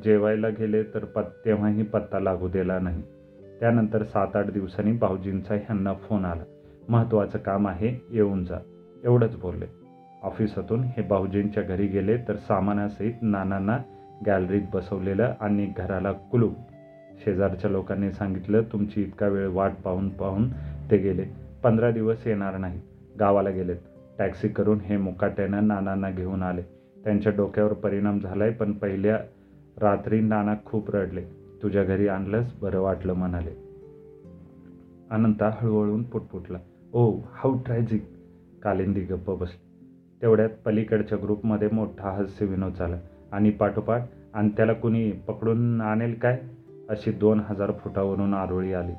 जेवायला 0.04 0.49
गेले 0.49 0.82
तर 0.82 1.04
पत् 1.04 1.44
तेव्हाही 1.44 1.82
पत्ता 1.82 2.21
लागू 2.21 2.49
दिला 2.49 2.78
नाही. 2.78 3.02
त्यानंतर 3.61 4.02
सात 4.02 4.37
आठ 4.37 4.50
दिवसांनी 4.50 4.92
भाऊजींचा 4.92 5.54
ह्यांना 5.54 5.94
फोन 5.94 6.25
आला. 6.25 6.44
महत्त्वाचं 6.88 7.38
काम 7.38 7.68
आहे 7.68 8.06
येऊन 8.11 8.44
जा. 8.44 8.59
एवढंच 9.04 9.37
बोलले. 9.37 9.81
ऑफिसातून 10.22 10.84
हे 10.84 11.02
भाऊजींच्या 11.02 11.62
घरी 11.62 11.86
गेले 11.86 12.16
तर 12.16 12.36
सामानासहित 12.36 13.12
नानांना 13.22 13.78
गॅलरीत 14.26 14.62
बसवलेलं 14.74 15.34
आणि 15.40 15.72
घराला 15.76 16.12
कुलूप. 16.12 16.52
शेजारच्या 17.24 17.70
लोकांनी 17.70 18.12
सांगितलं 18.12 18.62
तुमची 18.62 19.02
इतका 19.02 19.26
वेळ 19.26 19.48
वाट 19.48 19.72
पाहून 19.84 20.08
पाहून 20.08 20.50
ते 20.90 20.96
गेले. 20.96 21.24
पंधरा 21.62 21.90
दिवस 21.90 22.26
येणार 22.26 22.56
नाही. 22.56 22.80
गावाला 23.20 23.50
गेलेत. 23.50 23.76
टॅक्सी 24.18 24.48
करून 24.48 24.80
हे 24.80 24.96
मुकाट्यानं 24.96 25.66
नानांना 25.66 26.10
घेऊन 26.10 26.42
आले. 26.42 26.62
त्यांच्या 27.04 27.32
डोक्यावर 27.36 27.72
परिणाम 27.72 28.18
झालाय 28.18 28.50
पण 28.50 28.72
पहिल्या 28.72 29.16
रात्री 29.80 30.20
नाना 30.20 30.54
खूप 30.64 30.96
रडले. 30.96 31.22
तुझ्या 31.62 31.84
घरी 31.84 32.08
आणलंस? 32.08 32.60
बरं 32.60 32.80
वाटलं 32.80 33.12
म्हणाले. 33.12 33.50
अनंता 35.10 35.50
हळूहळून 35.60 36.02
पुटपुटला. 36.02 36.58
Oh 36.92 37.12
how 37.12 37.58
tragic. 37.58 38.04
कालिंदी 38.62 39.00
गप्प 39.00 39.30
बसली. 39.30 39.71
तेवढ्यात 40.22 40.50
पलीकडच्या 40.64 41.18
ग्रुपमध्ये 41.22 41.68
मोठा 41.72 42.10
हास्य 42.10 42.46
विनोद 42.46 42.72
झाला. 42.78 42.96
आणि 43.32 43.50
पाठोपाठ 43.50 44.02
आणि 44.34 44.48
त्याला 44.56 44.72
कुणी 44.72 45.12
पकडून 45.12 45.80
आणेल 45.80 46.14
काय? 46.14 46.40
अशी 46.88 47.10
दोन 47.10 47.40
हजार 47.40 47.72
फुटावरून 47.72 48.34
आरोळी 48.34 48.72
आली. 48.72 48.92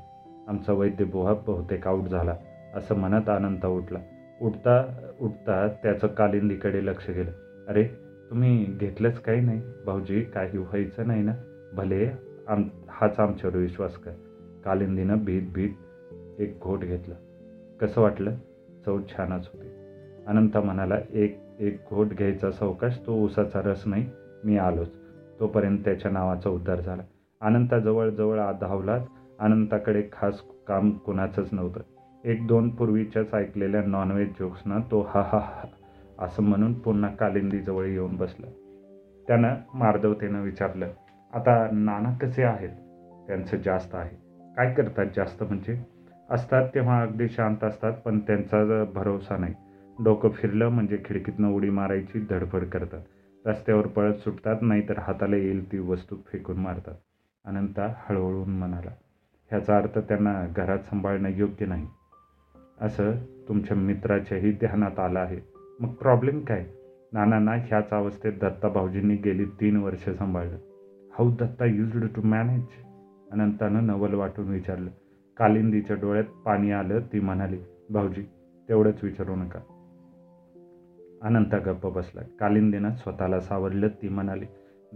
आमचा 0.47 0.73
वैद्य 0.73 1.05
बुवा 1.05 1.33
बहुतेक 1.33 1.87
आऊट 1.87 2.07
झाला 2.07 2.35
असं 2.75 2.95
म्हणत 2.95 3.29
आनंद 3.29 3.65
उठला. 3.65 3.99
उठता 4.41 4.99
उठता 5.21 5.67
त्याचं 5.67 6.07
कालिंदीकडे 6.07 6.85
लक्ष 6.85 7.09
गेलं. 7.09 7.31
अरे 7.67 7.83
तुम्ही 8.29 8.65
घेतलंच 8.79 9.19
काही 9.19 9.41
नाही. 9.41 9.61
भाऊजी 9.85 10.21
काही 10.21 10.57
व्हायचं 10.57 11.07
नाही 11.07 11.23
ना? 11.23 11.33
भले 11.73 12.11
आम 12.47 12.63
हाच 12.89 13.19
आमच्यावर 13.19 13.57
विश्वास 13.57 13.95
कर. 13.95 14.11
कालिंदीनं 14.65 15.17
भीत 15.25 15.41
भीत 15.53 15.69
एक 16.39 16.57
घोट 16.61 16.79
घेतला. 16.79 17.15
कसं 17.81 18.01
वाटलं? 18.01 18.31
चव 18.85 18.99
छानच 19.09 19.49
होती. 19.53 19.72
अनंता 20.27 20.61
म्हणाला 20.61 20.95
एक 21.13 21.39
एक 21.59 21.79
घोट 21.89 22.07
घ्यायचा 22.07 22.51
सावकाश 22.51 22.97
तो 23.07 23.25
उसाचा 23.25 23.61
रस 23.65 23.83
नाही 23.85 24.09
मी 24.43 24.57
आलोच. 24.57 24.89
तोपर्यंत 25.39 25.79
त्याच्या 25.85 26.11
नावाचा 26.11 26.49
उद्धार 26.49 26.81
झाला. 26.81 27.03
अनंता 27.41 27.79
जवळजवळ 27.79 28.39
धावलाच 28.61 29.07
अनंताकडे 29.39 30.03
खास 30.11 30.41
काम 30.67 30.91
कुणाचंच 30.91 31.49
नव्हतं. 31.51 31.81
एक 32.23 32.47
दोन 32.47 32.69
पूर्वीच्याच 32.69 33.33
ऐकलेल्या 33.33 33.81
नॉनव्हेज 33.81 34.29
जोक्सना 34.39 34.77
तो 34.91 35.01
हा 35.01 35.21
हा 35.21 35.39
हा 35.39 35.63
असं 36.19 36.43
म्हणून 36.43 36.73
पुन्हा 36.73 37.09
कालिंदीजवळ 37.09 37.85
येऊन 37.85 38.15
बसला. 38.15 38.47
त्यानं 39.27 39.55
मार्दवतेनं 39.73 40.41
विचारलं 40.41 40.87
आता 41.33 41.67
नाना 41.71 42.13
कसे 42.21 42.43
आहेत? 42.43 42.69
त्यांचं 43.27 43.57
जास्त 43.57 43.95
आहे. 43.95 44.15
काय 44.57 44.73
करतात 44.73 45.05
जास्त 45.15 45.43
म्हणजे? 45.43 45.83
असतात 46.29 46.69
तेव्हा 46.75 47.01
अगदी 47.01 47.29
शांत 47.29 47.63
असतात 47.63 47.93
पण 47.93 48.19
त्यांचा 48.19 48.83
भरोसा 48.83 49.37
नाही. 49.37 49.53
डोकं 50.00 50.29
फिरलं 50.29 50.69
म्हणजे 50.69 50.97
खिडकीतनं 51.05 51.51
उडी 51.51 51.69
मारायची 51.69 52.19
धडपड 52.29 52.65
करतात. 52.65 53.01
रस्त्यावर 53.45 53.88
पळत 53.88 54.13
सुटतात 54.13 54.55
नाहीतर 54.62 55.00
हाताला 55.00 55.35
येईल 55.35 55.71
ती 55.71 55.77
वस्तू 55.77 56.15
फेकून 56.31 56.57
मारतात. 56.57 56.93
अनंता 57.45 57.93
हळूहळून 57.97 58.50
म्हणाला 58.50 58.91
ह्याचा 59.50 59.77
अर्थ 59.77 60.00
त्यांना 60.00 60.47
घरात 60.55 60.79
सांभाळणं 60.79 61.29
योग्य 61.35 61.65
नाही. 61.65 61.88
असं 62.81 63.12
तुमच्या 63.47 63.77
मित्राच्याही 63.77 64.51
ध्यानात 64.51 65.00
आलं 65.00 65.19
आहे. 65.19 65.39
मग 65.79 65.89
प्रॉब्लेम 65.89 66.39
काय? 66.39 66.65
नानांना 67.13 67.51
ह्याच 67.51 67.89
अवस्थेत 67.89 68.33
दत्ता 68.41 68.67
भाऊजींनी 68.67 69.15
गेली 69.15 69.45
तीन 69.45 69.77
वर्ष 69.77 70.09
सांभाळलं. 70.09 70.57
How 71.13 71.31
Datta 71.31 71.65
used 71.65 72.05
to 72.15 72.21
manage? 72.21 72.65
अनंतानं 73.31 73.88
नवल 73.88 74.13
वाटून 74.13 74.50
विचारलं. 74.50 74.89
कालिंदीच्या 75.38 75.95
डोळ्यात 75.95 76.43
पाणी 76.45 76.71
आलं 76.71 77.00
ती 77.00 77.19
म्हणाली 77.19 77.57
भाऊजी 77.89 78.23
तेवढंच 78.69 79.03
विचारू 79.03 79.35
नका. 79.35 79.59
अनंता 81.23 81.57
गप्प 81.57 81.87
बसला 81.87 82.21
कालिंदीनं 82.39 82.91
स्वतःला 82.91 83.39
सावरलं 83.39 83.87
ती 83.87 84.09
म्हणाली 84.09 84.45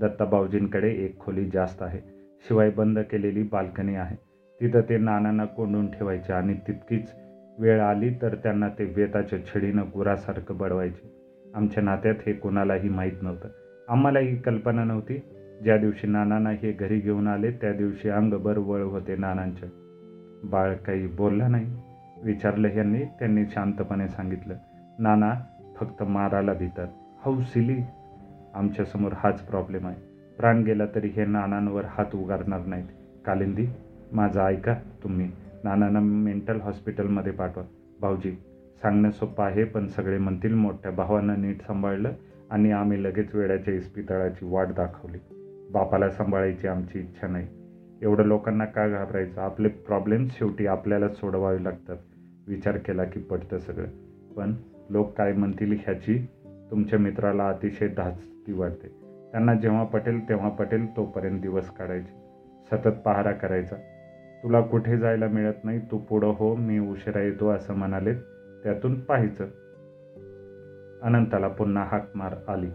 दत्ताबाऊजींकडे 0.02 0.90
एक 0.90 1.20
खोली 1.20 1.50
जास्त 1.54 1.84
आहे. 1.84 2.00
शिवाय 2.48 2.70
बंद 2.70 3.00
केलेली 3.00 3.44
बाल्कनी 3.44 3.96
आहे. 3.96 4.16
तिथं 4.62 4.82
ते 4.90 4.98
नानांना 4.98 5.46
कोंडून 5.46 5.92
ठेवायचे 5.92 6.34
आणि 6.34 6.54
तितकीच 6.54 7.12
वेळ 7.60 7.82
आली 7.82 8.10
तर 8.22 8.36
त्यांना 8.36 8.70
ते 8.70 8.94
वेताच्या 8.96 9.46
छडीनं 9.46 9.82
गुरासारखं 9.82 10.58
बडवायचे. 10.58 11.12
आमच्या 11.56 11.84
नात्यात 11.84 12.16
हे 12.28 12.34
कोणालाही 12.34 12.90
माहीत 12.90 13.24
नव्हतं. 13.24 13.48
आम्हाला 13.90 14.20
ही 14.20 14.36
कल्पना 14.36 14.84
नव्हती. 14.84 15.22
ज्या 15.64 15.78
दिवशी 15.78 16.08
नानांना 16.08 16.50
हे 16.50 16.72
घरी 16.72 17.00
घेऊन 17.00 17.28
आले 17.28 17.52
त्या 17.52 17.74
दिवशी 17.74 18.10
अंगभर 18.10 18.58
वळ 18.58 18.82
होते 18.82 19.16
नानांच्या. 19.16 19.70
बाळ 20.44 20.76
काही 20.76 21.08
बोलला 21.08 21.48
नाही. 21.48 21.78
विचारलं 22.24 22.68
यांनी 22.68 23.04
त्यांनी 23.04 23.46
शांतपणे 23.46 24.08
सांगितलं 24.08 24.56
नाना 25.00 25.34
फक्त 25.80 26.04
मारायला 26.04 26.54
देतात. 26.54 26.88
हौसिली 27.26 27.66
सिली 27.66 27.84
आमच्यासमोर 28.54 29.12
हाच 29.16 29.42
प्रॉब्लेम 29.42 29.88
आहे. 29.88 29.96
प्राण 30.38 30.64
गेला 30.64 30.86
तरी 30.96 31.08
हे 31.08 31.26
नानांवर 31.26 31.84
हात 31.86 32.16
उगारणार 32.16 32.66
नाहीत. 32.66 32.86
कालिंदी 33.26 33.68
माझं 34.12 34.42
ऐका 34.42 34.74
तुम्ही. 35.04 35.32
नानांना 35.64 36.00
मेंटल 36.00 36.62
हॉस्पिटलमध्ये 36.62 37.32
पाठवा. 37.32 37.64
भाऊजी 38.02 38.32
सांगणं 38.82 39.12
सोपं 39.12 39.44
आहे 39.44 39.64
पण 39.64 39.88
सगळे 39.88 40.18
म्हणतील 40.18 40.54
मोठ्या 40.54 40.92
भावानं 40.92 41.42
नीट 41.42 41.62
सांभाळलं 41.62 42.12
आणि 42.52 42.72
आम्ही 42.72 43.04
लगेच 43.04 43.36
वेळाच्या 43.36 43.74
इस्पितळाची 43.74 44.46
वाट 44.46 44.68
दाखवली. 44.68 45.18
बापाला 45.72 46.10
सांभाळायची 46.10 46.68
आमची 46.68 47.00
इच्छा 47.00 47.28
नाही. 47.28 47.48
एवढं 48.02 48.24
लोकांना 48.24 48.66
का 48.66 48.88
घाबरायचं? 48.88 49.42
आपले 49.42 49.68
प्रॉब्लेम्स 49.68 50.38
शेवटी 50.38 50.68
आपल्यालाच 50.68 51.20
सोडवावे 51.20 51.64
लागतात. 51.64 51.98
विचार 52.48 52.78
केला 52.78 53.04
की 53.04 53.20
पडतं 53.20 53.58
सगळं. 53.58 53.88
पण 54.38 54.54
लोक 54.90 55.18
काय 55.18 55.34
म्हणतील 55.34 55.78
ह्याची? 55.84 56.28
तुमच्या 56.72 57.00
मित्राला 57.00 57.50
अतिशय 57.50 57.88
धास्ती 57.88 58.54
वाटते. 58.54 58.88
त्यांना 59.32 59.54
जेव्हा 59.54 59.84
पटेल 59.84 60.30
तेव्हा 60.30 60.50
पटेल 60.50 60.86
तोपर्यंत 60.98 61.42
दिवस 61.42 61.70
काढायचे. 61.70 62.28
सतत 62.72 63.02
पहारा 63.06 63.32
करायचा. 63.32 63.76
तुला 64.44 64.62
कुठे 64.62 64.98
जायला 64.98 65.28
मिळत 65.28 65.54
नाही 65.64 65.80
तू 65.80 65.98
पुढं 65.98 66.28
हो 66.28 66.56
मी 66.56 66.80
उशिरा 66.80 67.20
येतो 67.20 67.50
असं 67.50 67.74
म्हणाले. 67.74 68.14
त्यातून 68.64 69.00
पाहायचं. 69.00 69.44
अनंताला 71.02 71.48
पुन्हा 71.48 71.84
हाक 71.84 72.12
मार 72.16 72.36
आली. 72.48 72.70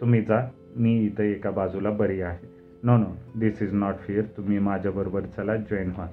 तुम्ही 0.00 0.22
जा 0.22 0.48
मी 0.76 0.96
इथं 0.96 1.22
एका 1.22 1.50
बाजूला 1.50 1.90
बरी 1.90 2.20
आहे. 2.20 2.46
No 2.82 2.96
no 2.96 3.38
this 3.40 3.62
is 3.62 3.74
not 3.74 3.94
fear 3.94 4.24
तुम्ही 4.36 4.58
माझ्याबरोबर 4.58 5.20
चला 5.20 5.56
जॉईन 5.56 5.88
व्हा. 5.88 6.06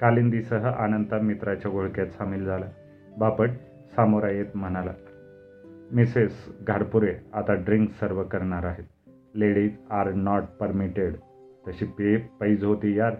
कालिंदीसह 0.00 0.70
अनंता 0.70 1.18
मित्राच्या 1.18 1.70
ओळख्यात 1.70 2.06
सामील 2.06 2.44
झाला. 2.44 2.66
बापट 3.18 3.50
सामोरा 3.96 4.30
येत 4.30 4.46
म्हणाला 4.54 4.92
मिसेस 5.92 6.48
घाडपुरे 6.66 7.14
आता 7.32 7.54
ड्रिंक 7.54 7.90
सर्व 8.00 8.22
करणार 8.22 8.64
आहेत. 8.64 8.84
Ladies 9.34 9.76
are 9.90 10.12
not 10.12 10.42
permitted. 10.60 11.14
तशी 11.68 11.84
पे 11.84 12.16
पैज 12.16 12.64
होती 12.64 12.98
यार. 12.98 13.14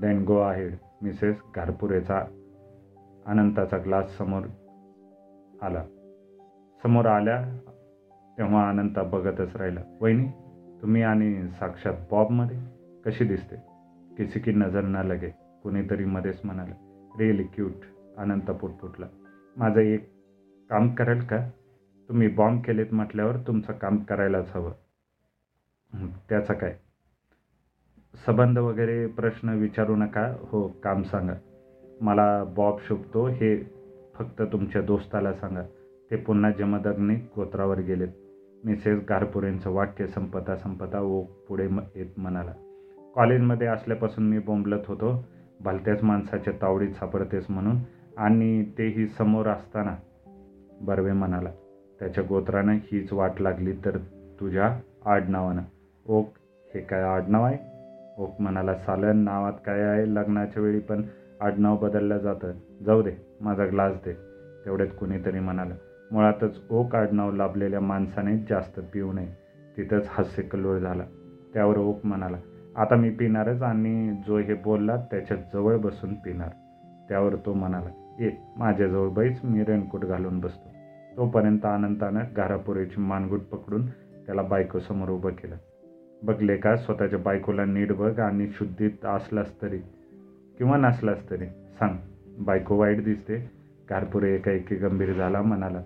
देन 0.00 0.24
गो 0.24 0.38
आहेड 0.38 0.74
मिसेस 1.02 1.36
घारपुरेचा 1.54 2.24
अनंताचा 3.26 3.78
ग्लास 3.78 4.18
समोर 4.18 4.42
आला. 5.62 5.84
समोर 6.82 7.06
आल्या? 7.06 7.58
तेव्हा 8.38 8.68
अनंता 8.68 9.02
बघतच 9.02 9.56
राहिला. 9.56 9.80
वहिनी 10.00 10.26
तुम्ही 10.82 11.02
आणि 11.02 11.48
साक्षात 11.48 11.94
बॉबमध्ये 12.10 12.58
कशी 13.06 13.24
दिसते? 13.24 13.56
किसी 14.16 14.40
की 14.40 14.52
नजर 14.52 14.80
न 14.80 14.96
लगे 14.96 15.28
कुणीतरी 15.62 16.04
मध्येच 16.04 16.40
म्हणाला. 16.44 17.06
Really 17.18 17.42
cute. 17.42 17.72
अनंत 18.18 18.50
पुटपुटला 18.50 19.06
माझं 19.60 19.80
एक 19.80 20.12
काम 20.70 20.94
कराल 20.94 21.20
का? 21.20 21.50
तुम्ही 22.08 22.28
बॉम्ब 22.28 22.62
केलेत 22.62 22.86
म्हटल्यावर 22.92 23.36
तुमचं 23.36 23.72
काम 23.72 23.96
करायलाच 23.96 24.56
हवं. 24.56 24.72
त्याचं 26.28 26.54
काय? 26.54 26.78
संबंध 28.26 28.58
वगैरे 28.58 29.06
प्रश्न 29.06 29.48
विचारू 29.48 29.96
नका. 29.96 30.36
हो 30.40 30.68
काम 30.68 31.02
सांगा. 31.02 31.32
मला 32.00 32.44
बॉब 32.44 32.78
शोभतो 32.88 33.26
हे 33.26 33.64
फक्त 34.14 34.42
तुमच्या 34.42 34.82
दोस्ताला 34.82 35.32
सांगा. 35.32 35.62
ते 36.10 36.16
पुन्हा 36.16 36.50
जमदग्नी 36.50 37.14
गोत्रावर 37.14 37.78
गेलेत. 37.80 38.08
मिसेस 38.64 39.00
गारपुरेंचं 39.08 39.70
वाक्य 39.70 40.06
संपता 40.06 40.56
संपता 40.56 41.00
ओ 41.00 41.22
पुढे 41.22 41.68
म 41.68 41.80
येत 41.96 42.10
म्हणाला. 42.16 42.52
कॉलेजमध्ये 43.14 43.66
असल्यापासून 43.66 44.28
मी 44.28 44.38
बोंबलत 44.38 44.86
होतो. 44.86 45.24
भलत्याच 45.60 46.02
माणसाच्या 46.02 46.52
तावडीत 46.62 46.90
सापडतेस 46.90 47.46
म्हणून. 47.50 47.76
आणि 48.20 48.64
तेही 48.78 49.06
समोर 49.06 49.46
असताना. 49.46 49.96
बर्वे 50.80 51.12
म्हणाला 51.12 51.50
त्याच्या 52.00 52.24
गोत्रानं 52.28 52.72
हीच 52.72 53.12
वाट 53.12 53.40
लागली 53.40 53.72
तर 53.84 53.98
तुझ्या 54.40 54.80
आडनावानं. 55.06 55.62
ओक 56.06 56.28
हे 56.74 56.80
काय 56.80 57.02
आडनाव 57.02 57.44
आहे? 57.44 57.58
ओक 58.22 58.40
म्हणाला 58.40 58.74
सालन 58.74 59.16
नावात 59.16 59.52
काय 59.66 59.80
आहे 59.80 60.14
लग्नाच्या 60.14 60.62
वेळी 60.62 60.78
पण 60.78 61.02
आडनाव 61.40 61.76
बदललं 61.76 62.18
जातं. 62.18 62.52
जाऊ 62.86 63.02
दे 63.02 63.12
माझा 63.40 63.66
ग्लास 63.66 63.96
दे. 63.96 64.12
तेवढ्यात 64.64 64.88
कुणीतरी 65.00 65.40
म्हणाला 65.40 65.74
मुळातच 66.12 66.60
ओक 66.70 66.94
आडनाव 66.94 67.32
लाभलेल्या 67.32 67.80
माणसाने 67.80 68.36
जास्त 68.50 68.80
पिऊ 68.92 69.12
नये. 69.12 69.28
तिथंच 69.76 70.06
हास्य 70.08 70.42
कल्लोळ 70.42 70.78
झाला. 70.78 71.04
त्यावर 71.54 71.78
ओक 71.78 71.98
म्हणाला 72.04 72.36
आता 72.76 72.96
मी 72.96 73.10
पिणारच 73.10 73.62
आणि 73.62 74.22
जो 74.26 74.38
हे 74.38 74.54
बोलला 74.54 74.96
त्याच्याजवळ 74.96 75.76
बसून 75.76 76.14
पिणार. 76.14 76.48
त्यावर 77.08 77.34
तो 77.34 77.52
म्हणाला 77.54 77.99
ये 78.20 78.30
माझ्याजवळ 78.56 79.08
बैस 79.08 79.40
मी 79.44 79.64
रेनकोट 79.64 80.04
घालून 80.04 80.40
बसतो. 80.40 80.68
तोपर्यंत 81.16 81.66
अनंतानं 81.66 82.24
घारापुरेची 82.36 83.00
मानगूट 83.00 83.40
पकडून 83.40 83.86
त्याला 84.26 84.42
बायकोसमोर 84.42 85.08
उभं 85.08 85.30
केलं. 85.30 85.56
बघले 86.22 86.56
का 86.56 86.76
स्वतःच्या 86.76 87.18
बायकोला 87.18 87.64
नीट 87.64 87.92
बघ 87.92 88.20
आणि 88.20 88.48
शुद्धीत 88.48 89.04
असलास 89.04 89.62
तरी 89.62 89.78
किंवा 90.58 90.76
नसलास 90.76 91.30
तरी 91.30 91.46
सांग 91.46 91.96
बायको 92.38 92.76
वाईट 92.76 93.04
दिसते 93.04 93.50
घारपुरे 93.90 94.34
एकाएकी 94.34 94.74
गंभीर 94.74 95.12
झाला 95.12 95.42
म्हणाला. 95.42 95.82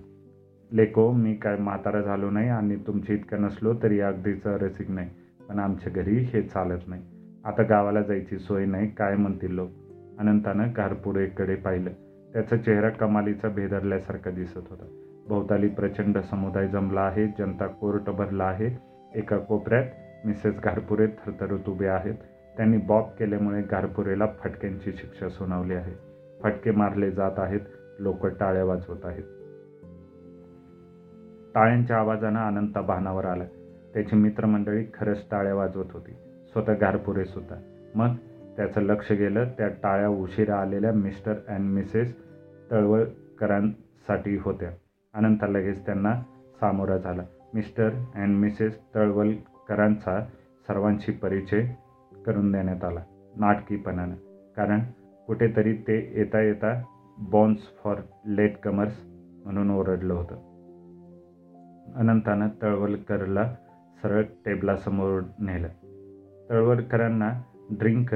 लेको 0.72 1.10
मी 1.12 1.34
काय 1.34 1.56
म्हातारा 1.56 2.00
झालो 2.00 2.30
नाही 2.30 2.48
आणि 2.48 2.76
तुमची 2.76 3.14
इतकं 3.14 3.42
नसलो 3.42 3.74
तरी 3.82 4.00
अगदीच 4.00 4.46
रसिक 4.46 4.90
नाही 4.90 5.10
पण 5.48 5.58
आमच्या 5.58 5.92
घरी 5.92 6.16
हे 6.18 6.42
चालत 6.42 6.88
नाही. 6.88 7.02
आता 7.44 7.62
गावाला 7.62 8.02
जायची 8.02 8.38
सोय 8.38 8.66
नाही 8.66 8.90
काय 8.90 9.16
म्हणतील 9.16 9.54
लोक? 9.54 9.70
अनंतानं 10.18 10.68
घारपुरेकडे 10.76 11.54
पाहिलं. 11.54 11.90
त्याचा 12.34 12.56
चेहरा 12.56 12.88
कमालीचा 12.88 13.48
भेदरल्यासारखा 13.48 14.30
दिसत 14.30 14.58
होता. 14.58 14.84
भोवताली 15.28 15.68
प्रचंड 15.68 16.18
समुदाय 16.18 16.68
जमला 16.68 17.00
आहे 17.00 17.26
जनता 17.26 17.66
कोर्ट 17.66 18.10
भरला 18.10 18.44
आहे. 18.44 18.78
एका 19.14 19.38
कोपऱ्यात 19.38 19.84
मिसेस 20.24 20.60
घारपुरे 20.60 21.06
थरथरत 21.06 21.68
उभे 21.68 21.86
आहेत. 21.86 22.14
त्यांनी 22.56 22.76
बॉब 22.76 23.04
केल्यामुळे 23.18 23.62
घारपुरेला 23.62 24.26
फटक्यांची 24.26 24.92
शिक्षा 24.92 25.28
सुनावली 25.28 25.74
आहे. 25.74 25.94
फटके 26.42 26.70
मारले 26.70 27.10
जात 27.10 27.38
आहेत 27.38 27.60
लोक 27.98 28.26
टाळ्या 28.26 28.64
वाजवत 28.64 29.04
आहेत. 29.04 29.22
टाळ्यांच्या 31.54 31.96
आवाजानं 31.96 32.40
अनंता 32.40 32.80
भानावर 32.80 33.24
आला. 33.24 33.44
त्याची 33.94 34.16
मित्रमंडळी 34.16 34.84
खरंच 34.94 35.24
टाळ्या 35.30 35.54
वाजवत 35.54 35.86
होती. 35.92 36.12
स्वतः 36.52 36.74
घारपुरे 36.74 37.24
सुद्धा. 37.24 37.56
मग 37.94 38.08
त्याचं 38.56 38.80
लक्ष 38.80 39.12
गेलं 39.12 39.44
त्या 39.44 39.68
टाळ्या 39.68 40.08
उशिरा 40.08 40.56
आलेल्या 40.56 40.92
मिस्टर 40.92 41.34
अँड 41.48 41.60
मिसेस 41.60 42.23
तळवळकरांसाठी 42.74 44.36
होत्या. 44.36 44.70
अनंता 45.14 45.46
लगेच 45.46 45.86
त्यांना 45.86 46.14
सामोरा 46.60 46.96
झाला. 46.96 47.22
मिस्टर 47.54 47.90
अँड 48.14 48.36
मिसेस 48.36 48.80
तळवलकरांचा 48.94 50.24
सर्वांशी 50.66 51.12
परिचय 51.12 51.66
करून 52.26 52.52
देण्यात 52.52 52.84
आला. 52.84 53.00
नाटकीपणानं. 53.36 54.14
कारण 54.56 54.80
कुठेतरी 55.26 55.76
ते 55.76 56.12
येता 56.16 56.40
येता 56.40 56.82
बॉन्स 57.18 57.58
फॉर 57.84 57.94
लेट 58.26 58.58
कमर्स 58.58 59.00
म्हणून 59.44 59.70
ओरडलं 59.70 60.14
होतं. 60.14 60.34
अनंतानं 61.94 62.48
तळवलकरला 62.62 63.54
सरळ 64.02 64.22
टेबलासमोर 64.22 65.20
नेलं. 65.38 65.68
तळवलकरांना 66.50 67.42
ड्रिंक 67.70 68.14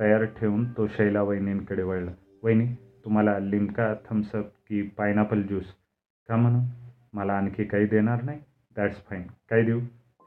तयार 0.00 0.24
ठेवून 0.24 0.72
तो 0.72 0.86
शैला 0.86 1.22
वहिनींकडे 1.22 1.82
वळला. 1.82 2.10
वहिनी 2.42 2.66
तुम्हाला 3.10 3.38
लिमका 3.38 3.94
थम्सअप 4.10 4.44
की 4.68 4.82
पायनॅपल 4.82 5.42
ज्यूस 5.42 5.64
का 6.28 6.36
म्हणून? 6.36 6.60
मला 7.12 7.32
आणखी 7.32 7.64
काही 7.64 7.86
देणार 7.86 8.22
नाही. 8.22 8.38
दॅट्स 8.76 8.96
फाईन 8.96 9.22
काय 9.22 9.62
देऊ? 9.62 9.80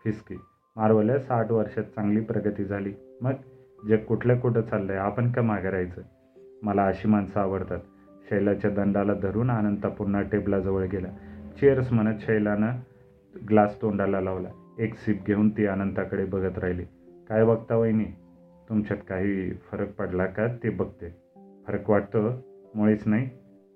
फिस्की 0.03 0.35
मारवल्या 0.75 1.19
साठ 1.19 1.51
वर्षात 1.51 1.83
चांगली 1.83 2.21
प्रगती 2.21 2.63
झाली. 2.63 2.93
मग? 3.21 3.31
जग 3.89 3.97
कुठल्या 3.97 4.36
कुठं 4.39 4.62
चाललंय? 4.62 4.95
आपण 4.95 5.31
का 5.31 5.41
मागे 5.41 5.69
राहायचं? 5.69 6.01
मला 6.63 6.88
अशी 6.88 7.08
माणसं 7.08 7.39
आवडतात. 7.39 7.79
शैलाच्या 8.29 8.71
दंडाला 8.71 9.13
धरून 9.13 9.51
अनंता 9.51 9.88
पुन्हा 9.88 10.21
टेबलाजवळ 10.21 10.86
गेला. 10.86 11.08
चेअर्स 11.60 11.93
म्हणत 11.93 12.19
शैलानं 12.19 12.71
ग्लास 13.49 13.81
तोंडाला 13.81 14.21
लावला. 14.21 14.49
एक 14.79 14.95
सिप 14.95 15.25
घेऊन 15.25 15.49
ती 15.49 15.65
अनंताकडे 15.65 16.25
बघत 16.25 16.60
राहिली. 16.60 16.84
काय 17.29 17.45
बघता 17.45 17.75
वहिनी? 17.75 18.05
तुमच्यात 18.69 18.99
काही 19.10 19.53
फरक 19.53 19.91
पडला 19.91 20.25
का? 20.25 20.47
ते 20.47 20.69
बघते. 20.69 21.10
फरक 21.67 21.89
वाटतो 21.89 22.52
मुळीच 22.75 23.03
नाही. 23.05 23.29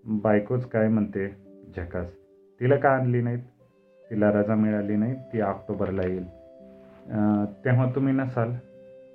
बायकोच 0.06 0.66
काय 0.66 0.88
म्हणते? 0.88 1.28
झकास. 1.76 2.08
तिला 2.62 2.76
का 2.76 2.90
आणली 2.90 3.22
नाहीत? 3.22 3.40
तिला 4.12 4.32
रजा 4.32 4.56
मिळाली 4.56 4.96
नाही 4.96 5.16
ती 5.34 5.42
ऑक्टोबरला 5.42 6.08
येईल. 6.08 6.26
तेव्हा 7.66 7.92
तुम्ही 7.96 8.14
नसाल. 8.14 8.54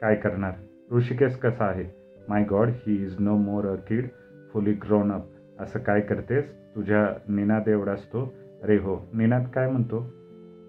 काय 0.00 0.14
करणार? 0.14 0.52
ऋषिकेश 0.92 1.36
कसा 1.36 1.64
आहे? 1.64 1.84
My 2.28 2.44
god 2.44 2.68
he 2.68 2.94
is 3.04 3.16
no 3.20 3.36
more 3.36 3.66
a 3.66 3.74
kid 3.74 4.08
fully 4.52 4.72
grown 4.72 5.12
up. 5.12 5.26
असं 5.60 5.78
काय 5.78 6.00
करतेस? 6.00 6.44
तुझ्या 6.74 7.06
निनाद 7.28 7.68
एवढाच 7.68 8.04
तो 8.12 8.34
अरे 8.62 8.76
हो 8.76 8.96
निनाद 9.14 9.46
काय 9.54 9.70
म्हणतो? 9.70 10.00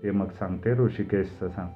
ते 0.04 0.12
मग 0.12 0.30
सांगते 0.30 0.73
ऋषिकेशचं 0.73 1.49
सांग. 1.49 1.69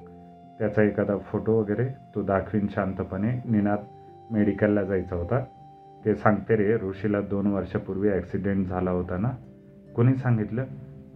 त्याचा 0.58 0.82
एखादा 0.82 1.16
फोटो 1.18 1.52
वगैरे 1.60 1.84
तो 2.14 2.22
दाखवीन 2.22 2.66
शांतपणे. 2.70 3.32
निनाद 3.44 3.84
मेडिकलला 4.30 4.82
जायचा 4.82 5.16
होता. 5.16 5.44
ते 6.04 6.14
सांगते 6.14 6.56
रे 6.56 6.74
ऋषीला 6.76 7.20
दोन 7.20 7.46
वर्षापूर्वी 7.46 8.08
ॲक्सिडेंट 8.08 8.66
झाला 8.66 8.90
होता 8.90 9.16
ना? 9.16 9.30
कोणी 9.96 10.14
सांगितलं? 10.14 10.64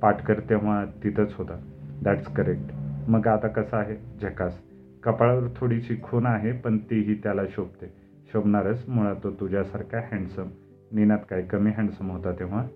पाटकर 0.02 0.40
तेव्हा 0.40 0.84
तिथंच 0.84 1.34
होता. 1.38 1.60
दॅट्स 2.02 2.26
करेक्ट 2.26 2.72
मग 3.08 3.26
आता 3.26 3.48
कसं 3.48 3.76
आहे? 3.76 3.96
झकास. 4.22 4.58
कपाळावर 5.02 5.48
थोडीशी 5.56 5.96
खून 6.02 6.26
आहे 6.26 6.52
पण 6.52 6.78
तीही 6.78 7.14
त्याला 7.14 7.42
शोभते. 7.46 7.92
शोभणारच 8.32 8.84
मुळात 8.88 9.16
तो 9.24 9.30
तुझ्यासारखा 9.30 10.00
हँडसम 10.12 10.48
निनात 10.92 11.18
काय 11.30 11.42
कमी 11.42 11.70
हँडसम 11.70 12.10
होता 12.10 12.32
तेव्हा? 12.32 12.66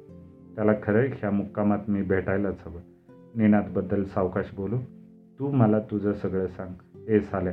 त्याला 0.56 0.72
खरं 0.82 1.00
ह्या 1.00 1.30
मुक्कामात 1.30 1.78
मी 1.88 2.02
भेटायलाच 2.02 2.56
हवं. 2.66 2.80
निनादबद्दल 3.34 4.04
सावकाश 4.04 4.54
बोलू? 4.54 4.78
तू 5.38 5.50
मला 5.50 5.78
तुझं 5.78 6.12
सगळं 6.12 6.46
सांग. 6.46 6.74
ए 7.08 7.20
साल्या 7.20 7.52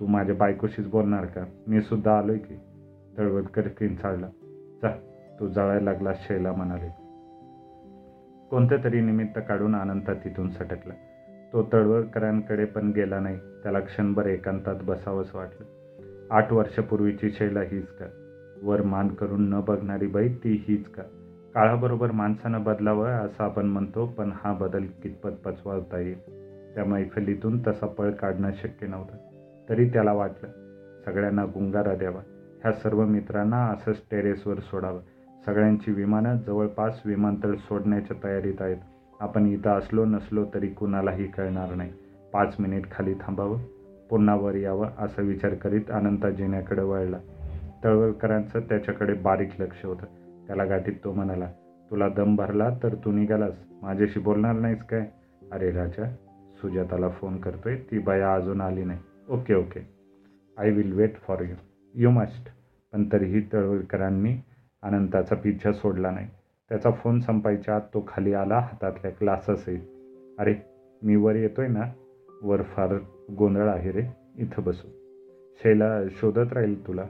तू 0.00 0.06
माझ्या 0.06 0.34
बायकोशीच 0.34 0.86
बोलणार 0.86 1.24
का? 1.24 1.44
मी 1.68 1.80
सुद्धा 1.80 2.18
आलोय 2.18 2.38
की. 2.38 2.54
तळवटकर 3.18 3.62
किंचाळला 3.62 4.26
जा 4.82 4.88
तू 5.40 5.48
जळायला 5.48 5.92
लागला 5.92 6.12
शैला 6.14 6.52
म्हणाले. 6.52 6.88
कोणत्या 8.50 8.78
तरी 8.84 9.00
निमित्त 9.00 9.38
काढून 9.48 9.76
अनंता 9.76 10.14
तिथून 10.14 10.50
सटकला. 10.50 10.94
तो 11.52 11.68
तळवळकरांकडे 11.72 12.64
पण 12.64 12.90
गेला 12.90 13.20
नाही. 13.20 13.36
त्याला 13.36 13.80
क्षणभर 13.80 14.26
एकांतात 14.26 14.74
बसावंच 14.82 15.34
वाटलं. 15.34 15.66
आठ 16.30 16.52
वर्षापूर्वीची 16.52 17.30
शैला 17.30 17.60
हीच 17.60 17.86
का? 17.86 18.06
वर 18.62 18.82
मान 18.82 19.08
करून 19.08 19.48
न 19.48 19.60
बघणारी 19.60 20.06
बाई 20.06 20.28
ती 20.28 20.64
हीच 20.68 20.88
का? 20.88 21.02
काळाबरोबर 21.54 22.10
माणसानं 22.10 22.64
बदलावं 22.64 23.08
असं 23.08 23.44
आपण 23.44 23.66
म्हणतो 23.66 24.06
पण 24.06 24.30
हा 24.34 24.52
बदल 24.52 24.84
कितपत 25.02 25.30
पचवावता 25.30 25.98
येईल? 25.98 26.20
त्या 26.74 26.84
मैफलीतून 26.84 27.62
तसा 27.66 27.86
पळ 27.86 28.10
काढणं 28.10 28.50
शक्य 28.52 28.86
नव्हतं. 28.86 29.16
तरी 29.68 29.88
त्याला 29.88 30.12
वाटलं 30.12 30.48
सगळ्यांना 31.04 31.44
गुंगारा 31.44 31.94
द्यावा. 31.94 32.20
ह्या 32.62 32.72
सर्व 32.72 33.04
मित्रांना 33.04 33.66
असंच 33.66 34.02
टेरेसवर 34.10 34.58
सोडावं. 34.58 35.00
सगळ्यांची 35.46 35.92
विमानं 35.92 36.36
जवळपास 36.36 37.00
विमानतळ 37.04 37.54
सोडण्याच्या 37.54 38.16
तयारीत 38.24 38.62
आहेत. 38.62 38.76
आपण 39.20 39.46
इथं 39.46 39.70
असलो 39.70 40.04
नसलो 40.04 40.44
तरी 40.54 40.68
कुणालाही 40.68 41.26
कळणार 41.26 41.74
नाही. 41.74 41.92
पाच 42.32 42.56
मिनिट 42.58 42.90
खाली 42.90 43.14
थांबावं. 43.14 43.58
पुन्हा 44.10 44.34
वर 44.34 44.54
यावं 44.54 44.88
असा 44.98 45.22
विचार 45.22 45.54
करीत 45.54 45.90
अनंता 45.90 46.30
जिन्याकडे 46.30 46.82
वळला. 46.82 47.18
तळवळकरांचं 47.84 48.60
त्याच्याकडे 48.60 49.12
बारीक 49.12 49.48
लक्ष 49.58 49.84
होतं. 49.84 50.04
त्याला 50.46 50.64
गाठीत 50.64 50.92
तो 51.04 51.12
म्हणाला 51.12 51.50
तुला 51.90 52.08
दम 52.08 52.36
भरला 52.36 52.70
तर 52.82 52.94
तू 52.94 53.12
निघालास. 53.12 53.52
माझ्याशी 53.82 54.20
बोलणार 54.20 54.52
नाहीस 54.52 54.82
काय? 54.82 55.06
अरे 55.52 55.70
राजा 55.70 56.14
सुजाताला 56.54 57.08
फोन 57.08 57.36
करतोय. 57.36 57.76
ती 57.76 57.98
बाया 57.98 58.34
अजून 58.34 58.60
आली 58.60 58.84
नाही. 58.84 58.98
Okay 59.28 59.54
okay. 59.54 59.88
I 60.58 60.70
will 60.70 60.92
wait 60.92 61.16
for 61.16 61.40
you 61.40 61.54
you 61.98 62.10
must. 62.10 62.48
पण 62.92 63.08
तरीही 63.12 63.40
तळवळकरांनी 63.52 64.36
अनंताचा 64.82 65.34
पिच्छा 65.34 65.72
सोडला 65.72 66.10
नाही. 66.10 66.28
त्याचा 66.68 66.90
फोन 66.90 67.20
संपायच्या 67.20 67.76
आत 67.76 67.80
तो 67.80 68.04
खाली 68.08 68.32
आला 68.32 68.58
हातातल्या 68.58 69.10
ग्लाससहित 69.10 69.80
अरे 70.38 70.54
मी 71.02 71.16
वर 71.16 71.34
येतोय 71.34 71.68
ना? 71.68 71.82
वर 72.42 72.62
फार 72.62 72.94
गोंधळ 73.38 73.68
आहे 73.68 73.92
रे. 73.92 74.02
इथं 74.38 74.62
बसू. 74.62 74.88
शैला 75.62 76.08
शोधत 76.10 76.52
राहील 76.52 76.86
तुला. 76.86 77.04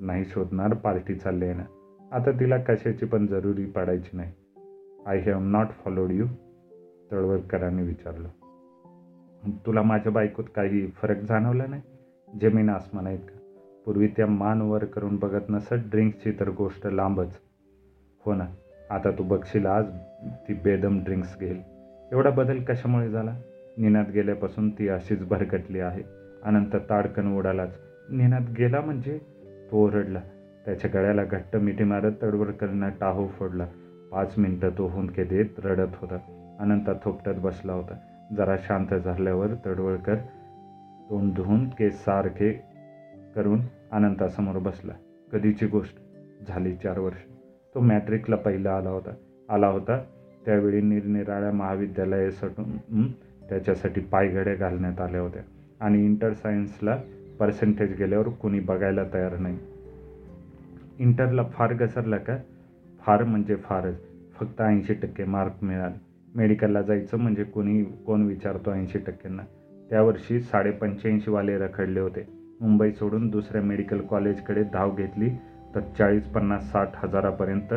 नाही 0.00 0.24
शोधणार 0.24 0.74
पार्टी 0.74 1.14
चालली 1.14 1.44
आहे 1.44 1.54
ना. 1.54 1.64
आता 2.12 2.30
तिला 2.30 2.56
कशाची 2.58 3.06
पण 3.06 3.26
जरुरी 3.26 3.64
पडायची 3.64 4.16
नाही. 4.16 4.32
I 5.06 5.18
have 5.18 5.40
not 5.40 5.66
followed 5.84 6.12
you 6.12 6.26
तळवळकरांनी 7.10 7.82
विचारलं. 7.82 8.28
तुला 9.66 9.82
माझ्या 9.82 10.12
बायकोत 10.12 10.44
काही 10.54 10.86
फरक 10.86 11.16
जाणवला 11.16 11.66
नाही? 11.66 11.82
जमीन 12.40 12.68
आसमान 12.68 13.06
आहेत 13.06 13.18
का? 13.18 13.37
पूर्वी 13.86 14.06
त्या 14.06 14.26
मान 14.26 14.62
वर 14.62 14.84
करून 14.84 15.16
बघत 15.16 15.44
नसत 15.48 15.74
ड्रिंक्सची 15.74 16.32
तर 16.40 16.48
गोष्ट 16.48 16.86
लांबच. 16.86 17.38
हो 18.26 18.34
ना 18.34 18.44
आता 18.90 19.10
तू 19.10 19.22
बघशील 19.22 19.66
आज 19.66 19.84
ती 20.48 20.54
बेदम 20.54 21.04
ड्रिंक्स 21.04 21.38
घेईल. 21.38 21.62
एवढा 22.12 22.30
बदल 22.30 22.62
कशामुळे 22.62 23.10
झाला? 23.10 23.36
निनात 23.78 24.04
गेल्यापासून 24.14 24.70
ती 24.70 24.88
अशीच 24.88 25.28
भरकटली 25.28 25.80
आहे. 25.80 26.02
अनंत 26.42 26.76
ताडकन 26.90 27.36
उडालाच 27.36 27.78
निनात 28.10 28.50
गेला 28.58 28.80
म्हणजे? 28.80 29.18
तो 29.70 29.86
ओरडला. 29.86 30.20
त्याच्या 30.64 30.90
गळ्याला 30.94 31.24
घट्ट 31.24 31.56
मिठी 31.56 31.84
मारत 31.84 32.12
तडवडकरनं 32.22 32.90
टाहो 33.00 33.26
फोडला. 33.26 33.66
पाच 34.12 34.34
मिनटं 34.38 34.70
तो 34.78 34.86
हुंदके 34.86 35.24
देत 35.24 35.46
रडत 35.64 35.88
होता. 35.96 36.16
अनंत 36.60 36.90
थोपटत 37.04 37.32
बसला 37.36 37.72
होता. 37.72 37.94
जरा 38.36 38.56
शांत 38.56 38.94
झाल्यावर 38.94 39.46
तडवळकर 39.66 40.14
तोंड 41.10 41.34
धुवून 41.34 41.68
केस 41.68 42.04
सारखे 42.04 42.67
करून 43.38 43.60
अनंतासमोर 43.92 44.58
बसला. 44.58 44.92
कधीची 45.32 45.66
गोष्ट? 45.66 45.94
झाली 46.48 46.74
चार 46.74 46.98
वर्ष. 46.98 47.16
तो 47.74 47.80
मॅट्रिकला 47.80 48.36
पहिला 48.36 48.76
आला 48.76 48.90
होता. 48.90 49.10
आला 49.48 49.66
होता. 49.66 50.04
त्यावेळी 50.44 50.80
निरनिराळ्या 50.80 51.52
महाविद्यालये 51.52 52.30
सटून 52.30 53.06
त्याच्यासाठी 53.48 54.00
पायघड्या 54.00 54.54
घालण्यात 54.54 55.00
आल्या 55.00 55.20
होत्या. 55.20 55.42
आणि 55.80 56.04
इंटर 56.04 56.32
सायन्सला 56.32 56.98
पर्सेंटेज 57.38 57.98
गेल्यावर 57.98 58.28
कुणी 58.28 58.60
बघायला 58.60 59.02
तयार 59.14 59.36
नाही. 59.36 59.58
इंटरला 60.98 61.42
फार 61.42 61.74
घसरला 61.74 62.16
का? 62.16 62.36
फार 63.00 63.24
म्हणजे 63.24 63.56
फारच. 63.56 64.02
फक्त 64.40 64.60
ऐंशी 64.60 64.94
टक्के 64.94 65.24
मार्क 65.24 65.64
मिळाले. 65.64 66.00
मेडिकलला 66.34 66.82
जायचं 66.82 67.18
म्हणजे 67.18 67.44
कोणी 67.44 67.84
कोण 67.84 68.22
विचारतो 68.22 68.72
ऐंशी 68.72 68.98
टक्क्यांना. 68.98 69.42
त्यावर्षी 69.90 70.40
साडे 70.40 70.70
पंच्याऐंशीवाले 70.70 71.58
रखडले 71.58 72.00
होते. 72.00 72.37
मुंबई 72.60 72.92
सोडून 72.92 73.28
दुसऱ्या 73.28 73.62
मेडिकल 73.62 74.00
कॉलेजकडे 74.00 74.62
धाव 74.62 74.94
घेतली 74.94 75.30
तर 75.74 75.80
चाळीस 75.80 76.28
पन्नास 76.28 76.72
साठ 76.72 76.90
हजारापर्यंत 76.94 77.74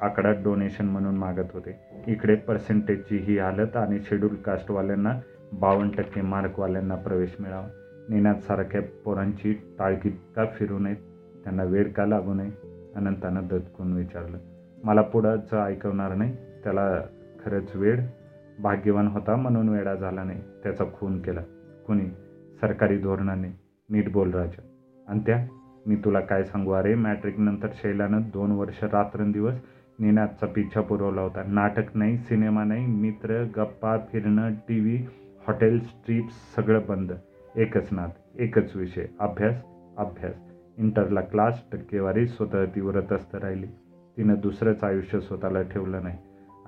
आकडा 0.00 0.32
डोनेशन 0.32 0.86
म्हणून 0.86 1.16
मागत 1.16 1.52
होते. 1.52 1.80
इकडे 2.06 2.34
पर्सेंटेजची 2.34 3.16
ही 3.16 3.38
हालत 3.38 3.76
आणि 3.76 4.00
शेड्यूल 4.00 4.34
कास्टवाल्यांना 4.34 5.20
बावन्न 5.52 5.90
टक्के 5.90 6.20
मार्कवाल्यांना 6.20 6.94
प्रवेश 6.94 7.36
मिळावा. 7.40 7.66
नेण्यासारख्या 8.08 8.82
पोरांची 9.04 9.52
टाळकी 9.78 10.10
का 10.10 10.44
फिरू 10.46 10.78
नयेत? 10.78 10.96
त्यांना 11.44 11.62
वेळ 11.62 11.92
का 11.92 12.06
लागू 12.06 12.34
नये? 12.34 12.50
अनंतानं 12.96 13.46
ददकून 13.46 13.92
विचारलं. 13.92 14.38
मला 14.84 15.02
पुढंचं 15.02 15.64
ऐकवणार 15.64 16.14
नाही. 16.14 16.36
त्याला 16.64 17.00
खरंच 17.44 17.76
वेळ 17.76 18.00
भाग्यवान 18.62 19.06
होता 19.06 19.36
म्हणून 19.36 19.68
वेडा 19.68 19.94
झाला 19.94 20.24
नाही. 20.24 20.40
त्याचा 20.62 20.84
खून 20.92 21.22
केला. 21.22 21.40
कुणी? 21.86 22.06
सरकारी 22.60 22.98
धोरणाने. 22.98 23.67
नीट 23.90 24.12
बोल 24.12 24.30
राजा. 24.30 24.62
आणि 25.08 25.20
त्या 25.26 25.46
मी 25.86 25.96
तुला 25.96 26.20
काय 26.20 26.42
सांगू? 26.44 26.70
अरे 26.70 26.94
मॅट्रिकनंतर 26.94 27.68
शैलानं 27.74 28.20
दोन 28.32 28.52
वर्ष 28.52 28.84
रात्रंदिवस 28.84 29.54
निनादचा 29.98 30.46
पिच्छा 30.46 30.80
पुरवला 30.80 31.20
होता. 31.20 31.42
नाटक 31.46 31.96
नाही 31.96 32.18
सिनेमा 32.18 32.64
नाही 32.64 32.86
मित्र 32.86 33.44
गप्पा 33.56 33.98
फिरणं 33.98 34.52
टी 34.68 34.80
व्ही 34.80 35.06
हॉटेल्स 35.46 35.92
ट्रिप्स 36.06 36.34
सगळं 36.56 36.80
बंद. 36.88 37.12
एकच 37.56 37.88
नाद 37.92 38.10
एकच 38.38 38.76
विषय. 38.76 39.06
अभ्यास 39.20 39.62
अभ्यास. 39.98 40.34
इंटरला 40.78 41.20
क्लास 41.20 41.62
टक्केवारी 41.72 42.26
स्वतः 42.26 42.64
ती 42.64 42.80
व्रतस्थ 42.80 43.36
राहिली. 43.36 43.66
तिनं 44.16 44.34
दुसरंच 44.42 44.84
आयुष्य 44.84 45.20
स्वतःला 45.20 45.62
ठेवलं 45.62 46.02
नाही. 46.02 46.18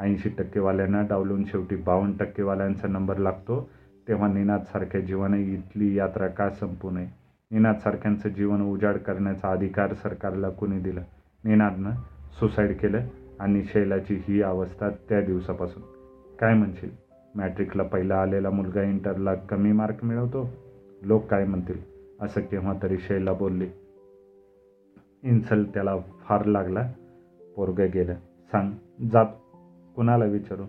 ऐंशी 0.01 0.29
टक्केवाल्यांना 0.29 1.03
डावलून 1.03 1.45
शेवटी 1.45 1.77
बावन्न 1.77 2.17
टक्केवाल्यांचा 2.17 2.89
नंबर 2.89 3.17
लागतो. 3.17 3.71
तेव्हा 4.09 4.29
निनादसारख्या 4.29 5.01
जीवाने 5.01 5.43
इथली 5.43 5.99
यात्रा 5.99 6.29
का 6.29 6.51
संपू 6.51 6.91
नये? 6.91 7.07
निनादसारख्यांचं 7.51 8.29
जीवन 8.29 8.63
उजाड 8.63 8.97
करण्याचा 8.97 9.49
अधिकार 9.49 9.95
सरकारला 9.95 10.49
कुणी 10.49 10.79
दिला? 10.79 11.01
निनादनं 11.45 11.91
सुसाईड 12.41 12.79
केलं 12.79 13.01
आणि 13.41 13.65
शैलाची 13.65 14.23
ही 14.29 14.43
अवस्था 14.43 14.91
त्या 14.91 15.21
दिवसापासून. 15.21 15.83
काय 16.39 16.55
म्हणशील? 16.55 16.91
मॅट्रिकला 17.35 17.83
पहिला 17.83 18.23
आलेला 18.23 18.51
मुलगा 18.51 18.83
इंटरला 18.83 19.35
कमी 19.35 19.73
मार्क 19.73 20.05
मिळवतो? 20.05 20.51
लोक 21.03 21.27
काय 21.27 21.45
म्हणतील? 21.45 21.79
असं 22.21 22.41
केव्हा 22.41 22.75
तरी 22.83 22.99
शैला 22.99 23.33
बोलली. 23.33 23.67
इन्सल्ट 25.23 25.69
त्याला 25.75 25.99
फार 25.99 26.45
लागला. 26.45 26.93
पोरगं 27.57 27.87
गेलं. 27.95 28.15
सांग 28.53 28.73
जात 29.13 29.27
कुणाला 29.97 30.25
विचारू? 30.25 30.65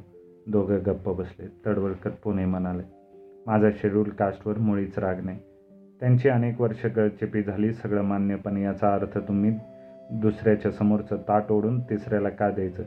दोघं 0.48 0.78
गप्प 0.86 1.10
बसले. 1.10 1.48
तडवडकर 1.66 2.10
पुणे 2.10 2.46
म्हणाले. 2.46 3.01
माझा 3.48 3.70
शेड्यूल 3.72 4.10
कास्टवर 4.10 4.58
मुळीच 4.58 5.00
राग 5.00 5.26
नाही. 5.26 5.40
त्यांची 6.00 6.30
अनेक 6.30 6.62
वर्ष 6.62 6.86
गळचेपी 6.86 7.44
झाली 7.44 7.74
सगळं 7.74 8.02
मान्य 8.02 8.36
पण 8.36 8.58
याचा 8.58 8.94
अर्थ 8.94 9.18
तुम्ही 9.18 9.60
दुसऱ्याच्या 10.12 10.72
समोरचं 10.72 11.18
ताट 11.18 11.52
ओढून 11.52 11.80
तिसऱ्याला 11.80 12.30
का 12.30 12.50
द्यायचं? 12.50 12.84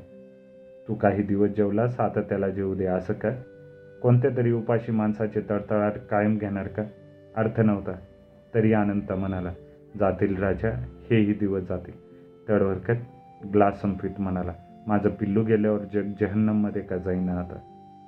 तू 0.89 0.95
काही 0.95 1.23
दिवस 1.23 1.51
जेवलास 1.51 2.01
आता 2.01 2.21
त्याला 2.21 2.49
जेवू 2.49 2.75
दे 2.75 2.87
असं 2.87 3.13
का? 3.13 3.31
कोणत्या 4.03 4.31
तरी 4.37 4.53
उपाशी 4.53 4.93
माणसाचे 4.93 5.41
तळतळाट 5.51 5.93
कायम 6.11 6.39
घेणार 6.39 6.67
का? 6.69 6.83
अर्थ 7.37 7.61
नव्हता. 7.61 7.93
तरी 8.55 8.73
आनंद 8.73 9.13
म्हणाला 9.13 9.53
जातील 9.99 10.37
राजा 10.37 10.71
हेही 11.11 11.33
दिवस 11.33 11.63
जातील. 11.69 11.93
तडवरकर 12.49 12.95
ग्लास 13.53 13.81
संपवीत 13.81 14.21
म्हणाला 14.21 14.53
माझं 14.87 15.09
पिल्लू 15.09 15.45
गेल्यावर 15.45 15.79
जग 15.79 16.13
जहन्नममध्ये 16.21 16.83
का 16.83 16.97
जाईना 16.97 17.33
आता? 17.33 17.59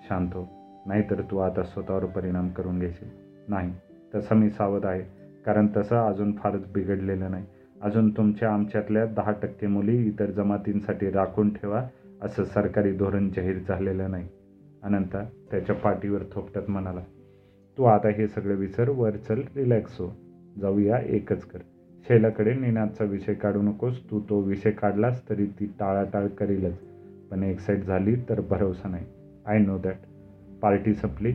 शांत 0.09 0.29
हो. 0.35 0.56
नाहीतर 0.87 1.21
तू 1.31 1.39
आता 1.39 1.63
स्वतःवर 1.63 2.05
परिणाम 2.05 2.49
करून 2.49 2.79
घेशील. 2.79 3.09
नाही 3.49 3.73
तसं 4.15 4.35
मी 4.35 4.51
सावध 4.51 4.87
आहे 4.87 5.03
कारण 5.47 5.67
तसं 5.77 5.97
अजून 5.97 6.33
फारच 6.33 6.73
बिघडलेलं 6.73 7.31
नाही. 7.31 7.45
अजून 7.83 8.11
तुमच्या 8.11 8.53
आमच्यातल्या 8.53 9.05
दहा 9.07 9.33
टक्के 9.33 9.67
मुली 9.67 9.97
इतर 10.09 10.31
जमातींसाठी 10.31 11.11
राखून 11.11 11.53
ठेवा 11.55 11.83
असं 12.23 12.45
सरकारी 12.45 12.93
धोरण 12.93 13.29
जाहीर 13.37 13.59
झालेलं 13.69 14.11
नाही. 14.11 14.29
अनंता 14.83 15.23
त्याच्या 15.51 15.75
पाठीवर 15.75 16.23
थोपटत 16.33 16.71
म्हणाला 16.71 17.01
तू 17.79 17.85
आता 17.85 18.09
हे 18.09 18.29
सगळं 18.29 18.55
विसर 18.55 18.89
वर 18.89 19.17
चल 19.17 19.41
रिलॅक्स 19.57 20.01
हो. 20.01 20.13
जाऊया 20.61 20.99
एकच 20.99 21.45
कर. 21.45 21.59
शैलाकडे 22.09 22.55
निनादचा 22.55 23.05
विषय 23.05 23.35
काढू 23.35 23.63
नकोस 23.63 24.11
तू 24.11 24.21
तो 24.21 24.41
विषय 24.41 24.71
काढलास 24.71 25.29
तरी 25.31 25.47
ती 25.47 25.67
टाळाटाळ 25.79 26.27
करीलच. 26.27 26.79
पण 27.31 27.43
एक्साईट 27.43 27.85
झाली 27.85 28.15
तर 28.29 28.41
भरोसा 28.41 28.89
नाही. 28.89 29.07
आय 29.47 29.59
नो 29.59 29.79
दॅट 29.79 29.97
पार्टी 30.63 30.95
संपली. 30.95 31.33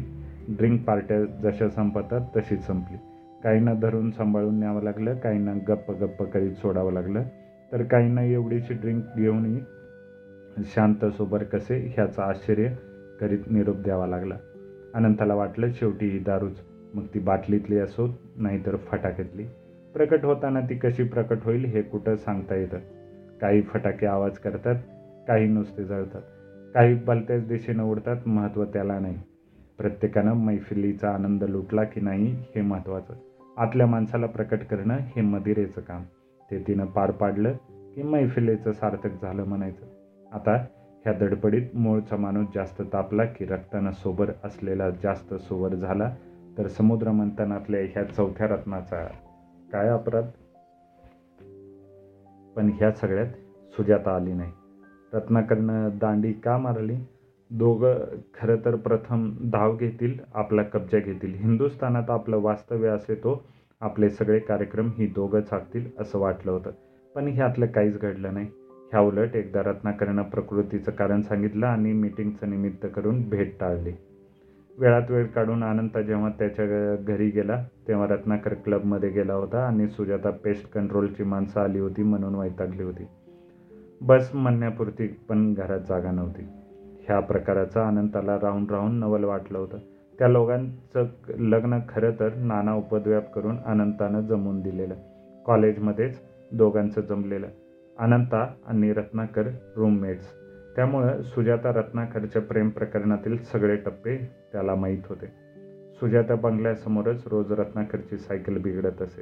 ड्रिंक 0.49 0.85
पार्ट्या 0.85 1.25
जशा 1.25 1.69
संपतात 1.69 2.21
तशीच 2.37 2.67
संपली. 2.67 2.97
काहींना 3.43 3.73
धरून 3.73 4.11
सांभाळून 4.11 4.59
न्यावं 4.59 4.83
लागलं 4.83 5.15
काहींना 5.15 5.53
गप्प 5.67 5.91
गप्प 5.91 6.23
करीत 6.23 6.51
सोडावं 6.51 6.93
लागलं. 6.93 7.23
तर 7.71 7.83
काहींना 7.83 8.23
एवढीशी 8.23 8.73
ड्रिंक 8.73 9.03
घेऊनही 9.17 9.59
शांत 10.63 11.05
सोबर 11.05 11.43
कसे 11.43 11.91
ह्याचं 11.95 12.21
आश्चर्य 12.21 12.69
करीत 13.21 13.39
निरोप 13.51 13.75
द्यावा 13.75 14.07
लागला. 14.07 14.35
अनंताला 14.93 15.35
वाटलं 15.35 15.67
शेवटी 15.71 16.05
ही 16.05 16.19
दारूच. 16.19 16.61
मग 16.93 17.03
ती 17.13 17.19
बाटलीतली 17.19 17.77
असो 17.77 18.07
नाहीतर 18.35 18.75
फटाक्यातली. 18.75 19.43
प्रकट 19.93 20.25
होताना 20.25 20.61
ती 20.61 20.75
कशी 20.75 21.03
प्रकट 21.03 21.37
होईल 21.43 21.65
हे 21.65 21.81
कुठं 21.81 22.15
सांगता 22.15 22.55
येतं? 22.55 22.77
काही 23.41 23.61
फटाके 23.61 24.05
आवाज 24.05 24.37
करतात 24.37 24.75
काही 25.27 25.47
नुसते 25.47 25.83
जळतात. 25.83 26.21
काही 26.73 26.95
भलत्याच 26.95 27.47
दिशेनं 27.47 27.83
उडतात 27.83 28.27
महत्त्व 28.27 28.63
त्याला 28.63 28.99
नाही. 28.99 29.19
प्रत्येकानं 29.77 30.33
मैफिलीचा 30.33 31.09
आनंद 31.09 31.43
लुटला 31.43 31.83
की 31.83 32.01
नाही 32.01 32.25
हे 32.55 32.61
महत्त्वाचं 32.61 33.13
आतल्या 33.57 33.87
माणसाला 33.87 34.25
प्रकट 34.25 34.63
करणं 34.63 34.93
हे 34.93 35.21
मदिरेचं 35.21 35.81
काम. 35.81 36.03
ते 36.51 36.63
तिनं 36.67 36.85
पार 36.85 37.11
पाडलं 37.11 37.53
की 37.95 38.03
मैफिलीचं 38.03 38.71
सार्थक 38.71 39.21
झालं 39.21 39.43
म्हणायचं. 39.43 39.85
आता 40.31 40.55
ह्या 41.05 41.13
धडपडीत 41.13 41.67
मूळचा 41.73 42.15
माणूस 42.15 42.47
जास्त 42.55 42.81
तापला 42.93 43.25
की 43.25 43.45
रक्तानं 43.45 43.91
सोबर 43.91 44.31
असलेला 44.43 44.89
जास्त 44.89 45.33
सोबर 45.33 45.75
झाला 45.75 46.15
तर 46.57 46.67
समुद्र 46.67 47.11
मंथनातल्या 47.11 47.81
ह्या 47.81 48.03
चौथ्या 48.03 48.47
रत्नाचा 48.47 49.07
काय 49.71 49.89
अपराध? 49.89 50.23
पण 52.55 52.71
ह्या 52.77 52.91
सगळ्यात 52.91 53.27
सुजाता 53.71 54.15
आली 54.15 54.33
नाही. 54.33 54.51
रत्नाकरनं 55.13 55.89
दांडी 56.01 56.33
का 56.33 56.57
मारली? 56.57 56.95
दोघं 57.49 57.93
खरं 58.33 58.55
तर 58.65 58.75
प्रथम 58.75 59.31
धाव 59.53 59.75
घेतील 59.75 60.19
आपला 60.33 60.63
कब्जा 60.63 60.99
घेतील. 60.99 61.35
हिंदुस्थानात 61.35 62.09
आपलं 62.09 62.37
वास्तव्य 62.37 62.89
असे 62.89 63.15
तो 63.15 63.43
आपले 63.81 64.09
सगळे 64.09 64.39
कार्यक्रम 64.39 64.89
ही 64.97 65.07
दोघं 65.07 65.41
चाकतील 65.41 65.89
असं 65.99 66.19
वाटलं 66.19 66.51
होतं. 66.51 66.71
पण 67.15 67.27
ह्यातलं 67.27 67.65
काहीच 67.65 67.99
घडलं 67.99 68.33
नाही. 68.33 68.45
ह्या 68.91 68.99
उलट 68.99 69.35
एकदा 69.35 69.61
रत्नाकरनं 69.61 70.21
प्रकृतीचं 70.21 70.91
कारण 70.91 71.21
सांगितलं 71.21 71.65
आणि 71.65 71.93
मीटिंगचं 71.93 72.49
निमित्त 72.49 72.87
करून 72.95 73.29
भेट 73.29 73.59
टाळली. 73.59 73.91
वेळात 74.79 75.11
वेळ 75.11 75.25
काढून 75.25 75.63
आनंदा 75.63 76.01
जेव्हा 76.01 76.29
त्याच्या 76.29 76.95
घरी 76.95 77.29
गेला 77.29 77.65
तेव्हा 77.87 78.07
रत्नाकर 78.07 78.53
क्लबमध्ये 78.53 79.09
गेला 79.09 79.33
होता 79.33 79.67
आणि 79.67 79.87
सुजाता 79.87 80.29
पेस्ट 80.29 80.71
कंट्रोलची 80.71 81.23
माणसं 81.23 81.61
आली 81.61 81.79
होती 81.79 82.03
म्हणून 82.03 82.35
वैतागली 82.35 82.83
होती. 82.83 83.03
बस 84.01 84.31
म्हणण्यापुरती 84.33 85.07
पण 85.07 85.53
घरात 85.53 85.79
जागा 85.79 86.11
नव्हती. 86.11 86.41
ह्या 86.99 87.19
प्रकाराचा 87.19 87.87
अनंताला 87.87 88.35
राहून 88.35 88.65
राहून 88.69 88.95
नवल 88.95 89.23
वाटलं 89.23 89.57
होतं. 89.57 89.77
त्या 90.19 90.27
लोकांचं 90.27 91.05
लग्न 91.27 91.79
खरं 91.89 92.11
तर 92.19 92.33
नाना 92.33 92.73
उपद्व्याप 92.73 93.33
करून 93.33 93.57
अनंतानं 93.65 94.21
जमवून 94.21 94.61
दिलेलं. 94.61 94.95
कॉलेजमध्येच 95.45 96.21
दोघांचं 96.51 97.01
जमलेलं. 97.01 97.47
अनंता 97.99 98.53
आणि 98.67 98.93
रत्नाकर 98.93 99.43
रूममेट्स 99.75 100.25
त्यामुळं 100.75 101.21
सुजाता 101.21 101.69
रत्नाकरच्या 101.69 102.41
प्रेम 102.41 102.69
प्रकरणातील 102.69 103.37
सगळे 103.37 103.75
टप्पे 103.75 104.17
त्याला 104.51 104.75
माहीत 104.75 105.01
होते. 105.09 105.25
सुजाता 105.93 106.35
बंगल्यासमोरच 106.35 107.23
रोज 107.27 107.51
रत्नाकरची 107.51 108.17
सायकल 108.17 108.57
बिघडत 108.57 109.01
असे. 109.01 109.21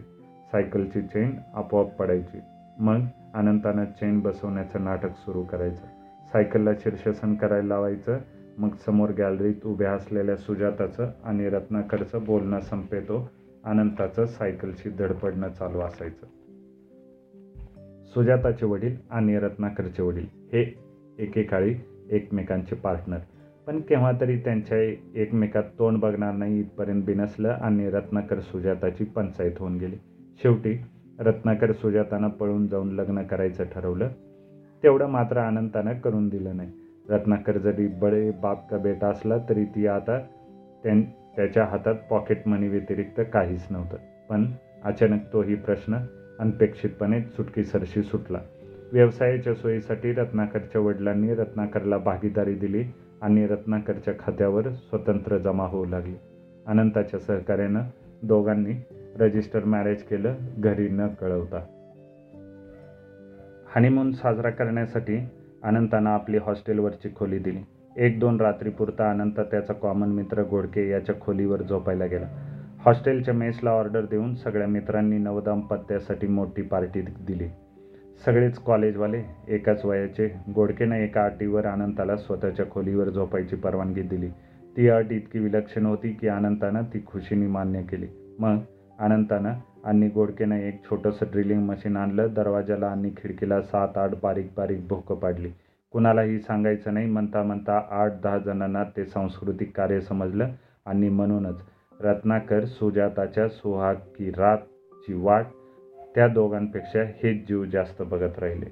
सायकलची 0.51 1.01
चेन 1.01 1.31
आपोआप 1.53 1.95
पडायची. 1.99 2.39
मग 2.79 2.99
अनंतानं 3.33 3.85
चेन 3.85 4.19
बसवण्याचं 4.19 4.83
नाटक 4.83 5.09
सुरू 5.17 5.43
करायचं. 5.43 5.85
सायकलला 6.33 6.73
शीर्षसन 6.73 7.35
करायला 7.35 7.67
लावायचं. 7.67 8.17
मग 8.57 8.69
समोर 8.85 9.09
गॅलरीत 9.09 9.65
उभ्या 9.65 9.91
असलेल्या 9.91 10.37
सुजाताचं 10.37 11.11
आणि 11.23 11.49
रत्नाकरचं 11.49 12.23
बोलणं 12.23 12.59
संपेतो. 12.59 13.29
अनंताचं 13.63 14.25
सायकलशी 14.25 14.89
धडपडणं 14.89 15.49
चालू 15.49 15.79
असायचं. 15.79 16.25
सुजाताचे 18.05 18.65
वडील 18.65 18.95
आणि 19.09 19.39
रत्नाकरचे 19.39 20.03
वडील 20.03 20.25
हे 20.33 20.79
एकेकाळी 21.19 21.75
एकमेकांचे 22.09 22.75
पार्टनर. 22.75 23.17
पण 23.67 23.79
केव्हा 23.79 24.11
तरी 24.21 24.37
त्यांच्या 24.37 24.77
एकमेकात 25.15 25.63
तोंड 25.63 25.97
बघणार 25.97 26.33
नाही 26.33 26.59
इथपर्यंत 26.59 27.03
बिनसलं 27.03 27.49
आणि 27.49 27.89
रत्नाकर 27.89 28.39
सुजाताची 28.39 29.03
पंचायत 29.03 29.51
होऊन 29.59 29.77
गेली. 29.77 29.95
शेवटी 30.43 30.81
रत्नाकर 31.19 31.71
सुजातानं 31.71 32.29
पळून 32.29 32.67
जाऊन 32.67 32.89
लग्न 32.89 33.23
करायचं 33.23 33.63
ठरवलं. 33.63 34.07
तेवढं 34.83 35.07
मात्र 35.07 35.37
अनंतानं 35.37 35.93
करून 35.93 36.29
दिलं 36.29 36.57
नाही. 36.57 36.71
रत्नाकर 37.09 37.57
जरी 37.57 37.87
बडे 37.87 38.31
बाप 38.31 38.69
का 38.69 38.77
बेटा 38.77 39.07
असला 39.07 39.37
तरी 39.49 39.65
ती 39.65 39.87
आता 39.87 40.17
त्यां 40.83 41.01
त्याच्या 41.35 41.65
हातात 41.65 41.95
पॉकेट 42.09 42.47
मनी 42.47 42.67
व्यतिरिक्त 42.67 43.21
काहीच 43.33 43.67
नव्हतं. 43.69 43.97
पण 44.29 44.45
अचानक 44.83 45.21
तोही 45.33 45.55
प्रश्न 45.55 45.97
अनपेक्षितपणे 46.39 47.21
चुटकीसरशी 47.21 48.03
सुटला. 48.03 48.39
व्यवसायाच्या 48.93 49.53
सोयीसाठी 49.53 50.11
रत्नाकरच्या 50.11 50.81
वडिलांनी 50.81 51.33
रत्नाकरला 51.33 51.97
भागीदारी 51.97 52.53
दिली 52.53 52.83
आणि 53.21 53.47
रत्नाकरच्या 53.47 54.13
खात्यावर 54.19 54.69
स्वतंत्र 54.69 55.37
जमा 55.37 55.63
होऊ 55.63 55.85
लागली. 55.85 56.15
अनंताच्या 56.67 57.19
सहकार्यानं 57.19 57.81
दोघांनी 58.23 58.73
रजिस्टर 59.19 59.63
मॅरेज 59.63 60.03
केलं 60.03 60.35
घरी 60.57 60.89
न 60.89 61.07
कळवता. 61.07 61.65
हनीमून 63.75 64.11
साजरा 64.11 64.49
करण्यासाठी 64.49 65.17
अनंतानं 65.63 66.09
आपली 66.09 66.37
हॉस्टेलवरची 66.37 67.09
खोली 67.15 67.39
दिली. 67.39 67.59
एक 67.97 68.19
दोन 68.19 68.41
रात्रीपुरता 68.41 69.11
अनंत 69.11 69.39
त्याचा 69.39 69.73
कॉमन 69.73 70.09
मित्र 70.09 70.41
गोडके 70.41 70.89
याच्या 70.89 71.15
खोलीवर 71.21 71.61
झोपायला 71.61 72.05
गेला. 72.05 72.27
हॉस्टेलच्या 72.85 73.33
मेसला 73.33 73.69
ऑर्डर 73.69 74.01
देऊन 74.01 74.35
सगळ्या 74.35 74.67
मित्रांनी 74.67 75.17
नवदाम्पत्यासाठी 75.17 76.27
मोठी 76.27 76.61
पार्टी 76.61 77.01
दिली. 77.01 77.47
सगळेच 78.25 78.57
कॉलेजवाले 78.57 79.23
एकाच 79.47 79.85
वयाचे 79.85 80.41
गोडकेनं 80.55 80.95
एका 80.95 81.23
अटीवर 81.23 81.65
अनंताला 81.65 82.15
स्वतःच्या 82.15 82.65
खोलीवर 82.71 83.09
झोपायची 83.09 83.55
परवानगी 83.55 84.01
दिली. 84.01 84.29
ती 84.77 84.89
अट 84.89 85.05
इतकी 85.11 85.39
विलक्षण 85.39 85.85
होती 85.85 86.09
की 86.09 86.27
अनंतानं 86.27 86.81
ती 86.83 87.03
खुशीने 87.07 87.47
मान्य 87.47 87.81
केली. 87.81 88.07
मग 88.39 88.57
अनंतानं 88.99 89.53
आणि 89.83 90.07
गोडकेनं 90.07 90.55
एक 90.55 90.83
छोटंसं 90.83 91.25
ड्रिलिंग 91.31 91.61
मशीन 91.61 91.97
आणलं. 91.97 92.27
दरवाजाला 92.33 92.87
आणि 92.87 93.09
खिडकीला 93.09 93.61
सात 93.61 93.97
आठ 93.97 94.09
बारीक 94.23 94.49
बारीक 94.57 94.87
भोकं 94.87 95.15
पाडली. 95.15 95.51
कुणालाही 95.91 96.39
सांगायचं 96.39 96.93
नाही. 96.93 97.07
म्हणता 97.07 97.43
म्हणता 97.43 97.81
आठ 97.89 98.11
दहा 98.23 98.37
जणांना 98.37 98.83
ते 98.83 99.05
सांस्कृतिक 99.05 99.77
कार्य 99.77 100.01
समजलं 100.01 100.47
आणि 100.85 101.09
म्हणूनच 101.09 101.61
रत्नाकर 102.01 102.65
सुजाताच्या 102.65 103.47
सुहाग 103.47 103.95
की 103.95 104.31
रातची 104.31 105.13
वाट 105.13 105.45
त्या 106.15 106.27
दोघांपेक्षा 106.27 106.99
हेच 107.03 107.47
जीव 107.47 107.65
जास्त 107.65 108.01
बघत 108.01 108.39
राहिले. 108.39 108.65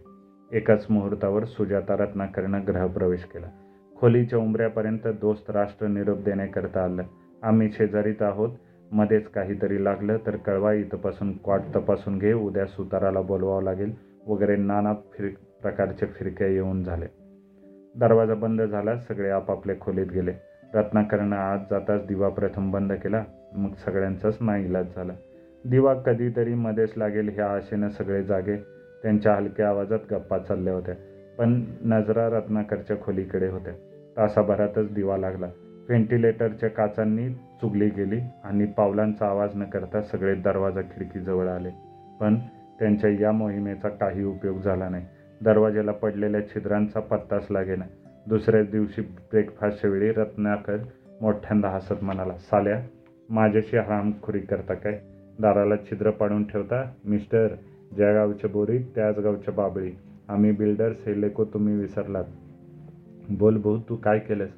एकाच 0.52 0.86
मुहूर्तावर 0.90 1.44
सुजाता 1.44 1.98
रत्नाकरनं 1.98 2.60
ग्रहप्रवेश 2.68 3.24
केला. 3.24 3.48
खोलीच्या 3.96 4.40
उंबऱ्यापर्यंत 4.40 5.08
दोस्त 5.08 5.50
राष्ट्र 5.50 5.88
निरोप 5.88 6.18
देण्याकरता 6.18 6.84
आलं. 6.84 7.04
आम्ही 7.44 7.72
शेजारीत 7.72 8.22
आहोत. 8.22 8.50
मध्येच 8.92 9.28
काहीतरी 9.28 9.84
लागलं 9.84 10.18
तर 10.28 10.36
कळवा 10.36 10.74
इथंपासून 10.74 11.38
क्वाट 11.38 11.62
तपासून 11.76 12.18
घे 12.18 12.34
उद्या 12.34 12.66
सुताराला 12.66 13.22
बोलवावं 13.22 13.64
लागेल 13.64 13.94
वगैरे 14.28 14.56
नाना 14.56 14.94
फिर 14.94 15.30
प्रकारच्या 15.62 16.08
फिरक्या 16.08 16.48
येऊन 16.48 16.84
झाले. 16.84 17.06
दरवाजा 17.96 18.34
बंद 18.34 18.62
झाला 18.62 18.98
सगळे 18.98 19.30
आपापल्या 19.30 19.76
खोलीत 19.82 20.08
गेले. 20.08 20.34
रत्नाकरनं 20.74 21.36
आज 21.36 21.60
जाताच 21.72 22.08
दिवा 22.08 22.30
प्रथम 22.30 22.72
बंद 22.72 22.94
केला 22.94 23.24
मग 23.56 23.74
सगळ्यांचाच 23.86 24.38
नाही 24.42 24.66
इलाज 24.66 24.86
झाला. 24.96 25.14
दिवा 25.66 25.94
कधीतरी 25.94 26.54
मध्येच 26.54 26.94
लागेल 26.98 27.30
ह्या 27.30 27.48
आशेनं 27.48 27.90
सगळे 27.90 28.24
जागे 28.24 28.56
त्यांच्या 29.04 29.34
हलक्या 29.34 29.70
आवाजात 29.70 30.00
गप्पा 30.12 30.38
चालल्या 30.38 30.74
होत्या. 30.74 30.96
पण 31.38 31.64
नजरा 31.82 32.30
रत्नाकरच्या 32.30 32.98
खोलीकडे 33.02 33.48
होत्या. 33.48 33.74
तासाभरातच 34.18 34.94
दिवा 34.94 35.18
लागला. 35.18 35.48
व्हेंटिलेटरच्या 35.88 36.70
काचांनी 36.70 37.28
चुगली 37.62 37.90
गेली 37.90 38.20
आणि 38.44 38.66
पावलांचा 38.66 39.28
आवाज 39.28 39.50
न 39.56 39.64
करता 39.64 40.02
सगळे 40.02 40.36
दरवाजा 40.36 40.82
खिडकीजवळ 40.82 41.48
आले. 41.48 41.70
पण 42.20 42.36
त्यांच्या 42.80 43.10
या 43.10 43.32
मोहिमेचा 43.32 43.90
काही 43.90 44.24
उपयोग 44.24 44.58
झाला 44.58 44.90
नाही. 44.90 45.06
दरवाजाला 45.42 45.92
पडलेल्या 45.92 46.48
छिद्रांचा 46.48 47.00
पत्ताच 47.00 47.48
लागेना. 47.52 47.86
दुसऱ्याच 48.28 48.72
दिवशी 48.72 49.02
ब्रेकफास्टच्या 49.02 49.90
वेळी 49.90 50.12
रत्नाकर 50.12 50.78
मोठ्यांदा 51.22 51.70
हसत 51.70 51.94
म्हणाला 52.02 52.34
साल्या 52.38 52.82
माझ्याशी 53.30 53.78
हरामखुरी 53.78 54.40
करता 54.40 54.74
काय? 54.74 55.00
दाराला 55.40 55.76
छिद्र 55.76 56.10
पाडून 56.10 56.44
ठेवता? 56.44 56.92
मिस्टर 57.06 57.48
ज्या 57.96 58.14
गावच्या 58.14 58.50
बोरी 58.50 58.78
त्याच 58.78 59.20
गावच्या 59.20 59.54
बाबळी. 59.54 59.92
आम्ही 60.28 60.52
बिल्डर्स 60.52 61.08
हे 61.08 61.22
लेको 61.22 61.46
तुम्ही 61.46 61.76
विसरलात. 61.76 62.24
बोल 63.30 63.58
भाऊ 63.58 63.78
तू 63.90 63.96
काय 63.96 64.20
केलंस? 64.20 64.50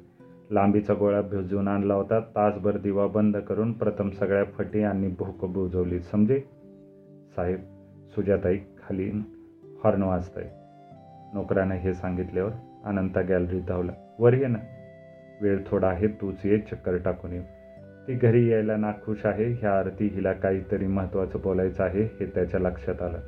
लांबीचा 0.50 0.94
गोळा 0.94 1.20
भिजवून 1.20 1.68
आणला 1.68 1.94
होता. 1.94 2.20
तासभर 2.20 2.76
दिवा 2.76 3.06
बंद 3.06 3.36
करून 3.36 3.72
प्रथम 3.72 4.10
सगळ्या 4.10 4.44
फटी 4.44 4.82
आणि 4.82 5.08
भोक 5.18 5.44
बुजवली. 5.44 6.00
समजे? 6.00 6.40
साहेब 7.36 7.58
सुजाताई 8.08 8.56
खाली 8.56 9.10
हॉर्न 9.84 10.02
वाजताय. 10.02 10.44
नोकरानं 11.34 11.74
हे 11.74 11.94
सांगितल्यावर 11.94 12.50
अनंता 12.84 13.20
गॅलरीत 13.20 13.62
धावला. 13.68 13.92
वर 14.18 14.34
ये 14.34 14.46
ना. 14.46 14.58
वेळ 15.42 15.58
थोडा 15.66 15.88
आहे 15.88 16.06
तूच 16.06 16.34
ये 16.44 16.58
चक्कर 16.58 16.96
टाकून 16.96 17.32
ये. 17.32 17.42
ती 18.08 18.14
घरी 18.14 18.52
यायला 18.52 18.76
नाखुश 18.76 19.26
आहे. 19.26 19.52
ह्या 19.52 19.78
आरती 19.78 20.06
हिला 20.06 20.32
काहीतरी 20.32 20.86
महत्त्वाचं 20.86 21.38
बोलायचं 21.42 21.84
आहे 21.84 22.02
हे 22.02 22.26
त्याच्या 22.26 22.60
लक्षात 22.60 23.02
आलं. 23.02 23.18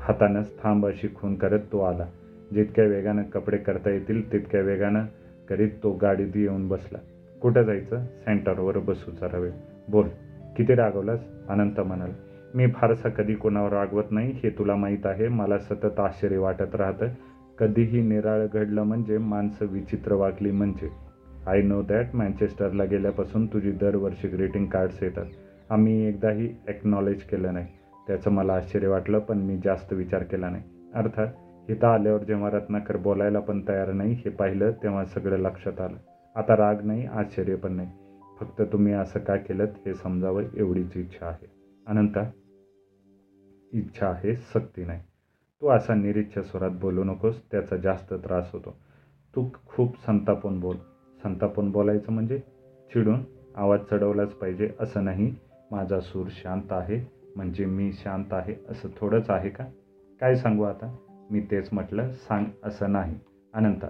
हातानंच 0.00 0.62
थांब 0.62 0.86
अशी 0.86 1.08
खून 1.14 1.34
करत 1.34 1.60
तो 1.72 1.80
आला. 1.80 2.06
जितक्या 2.54 2.84
वेगानं 2.84 3.22
कपडे 3.22 3.56
करता 3.56 3.90
येतील 3.90 4.32
तितक्या 4.32 4.60
वेगानं 4.60 5.04
करीत 5.50 5.70
तो 5.82 5.92
गाडीत 5.92 6.36
येऊन 6.36 6.68
बसला. 6.68 6.98
कुठं 7.42 7.62
जायचं? 7.62 8.04
सेंटरवर 8.04 8.78
बसू 8.78 9.10
जरा 9.10 9.38
वेळ. 9.38 9.50
बोल 9.88 10.08
किती 10.56 10.74
रागवलास? 10.74 11.20
अनंत 11.48 11.80
म्हणाला. 11.80 12.12
मी 12.54 12.66
फारसा 12.66 13.08
कधी 13.08 13.34
कोणावर 13.34 13.72
रागवत 13.72 14.04
नाही 14.10 14.30
हे 14.30 14.50
तुला 14.50 14.74
माहीत 14.74 15.06
आहे. 15.06 15.28
मला 15.28 15.58
सतत 15.58 16.00
आश्चर्य 16.00 16.38
वाटत 16.38 16.74
राहतं. 16.74 17.06
कधीही 17.58 18.00
निराळ 18.00 18.46
घडलं 18.46 18.82
म्हणजे 18.82 19.18
माणसं 19.18 19.66
विचित्र 19.66 20.12
वागली 20.12 20.50
म्हणजे. 20.50 20.88
आय 21.46 21.62
नो 21.62 21.82
दॅट 21.82 22.06
मँचेस्टरला 22.14 22.84
गेल्यापासून 22.84 23.46
तुझी 23.46 23.72
दरवर्षी 23.72 24.28
ग्रीटिंग 24.28 24.66
कार्ड्स 24.66 25.02
येतात. 25.02 25.24
आम्ही 25.70 26.06
एकदाही 26.06 26.54
एक्नॉलेज 26.68 27.22
केलं 27.22 27.54
नाही. 27.54 27.66
त्याचं 28.06 28.30
मला 28.30 28.52
आश्चर्य 28.52 28.88
वाटलं 28.88 29.18
पण 29.18 29.38
मी 29.38 29.58
जास्त 29.64 29.92
विचार 29.92 30.22
केला 30.22 30.50
नाही. 30.50 30.62
अर्थात 30.94 31.26
इथं 31.70 31.86
आल्यावर 31.86 32.24
जेव्हा 32.24 32.50
रत्नाकर 32.50 32.96
बोलायला 32.96 33.40
पण 33.40 33.60
तयार 33.68 33.92
नाही 33.92 34.12
हे 34.12 34.30
पाहिलं 34.30 34.70
तेव्हा 34.70 35.04
सगळं 35.04 35.38
लक्षात 35.38 35.80
आलं. 35.80 35.96
आता 36.36 36.56
राग 36.56 36.84
नाही 36.84 37.06
आश्चर्य 37.06 37.56
पण 37.56 37.72
नाही. 37.72 37.88
फक्त 38.40 38.62
तुम्ही 38.72 38.92
असं 38.92 39.20
का 39.20 39.36
केलं 39.36 39.64
हे 39.64 39.94
समजावं 39.94 40.42
एवढीच 40.54 40.96
इच्छा 40.96 41.26
आहे. 41.26 41.46
अनंता 41.86 42.30
इच्छा 43.72 44.06
आहे 44.06 44.34
सक्ती 44.34 44.84
नाही. 44.84 45.00
तू 45.62 45.68
असा 45.68 45.94
निरीच्छ 45.94 46.38
स्वरात 46.38 46.70
बोलू 46.70 47.04
नकोस 47.04 47.42
त्याचा 47.50 47.76
जास्त 47.76 48.14
त्रास 48.14 48.50
होतो. 48.52 48.76
तू 49.36 49.48
खूप 49.66 50.06
संतापून 50.06 50.60
बोल. 50.60 50.76
संतापून 51.22 51.70
बोलायचं 51.70 52.12
म्हणजे 52.12 52.38
चिडून 52.94 53.20
आवाज 53.56 53.80
चढवलाच 53.90 54.32
पाहिजे 54.32 54.70
असं 54.80 55.04
नाही. 55.04 55.34
माझा 55.70 56.00
सूर 56.00 56.26
शांत 56.30 56.72
आहे 56.72 57.06
म्हणजे 57.36 57.66
मी 57.66 57.92
शांत 57.92 58.32
आहे 58.32 58.54
असं 58.68 58.88
थोडंच 58.96 59.30
आहे 59.30 59.50
का? 59.50 59.64
काय 60.20 60.34
सांगू 60.34 60.62
आता? 60.62 60.96
मी 61.30 61.40
तेच 61.40 61.68
म्हटलं 61.72 62.10
सांग 62.12 62.44
असं 62.64 62.92
नाही. 62.92 63.18
अनंता 63.54 63.86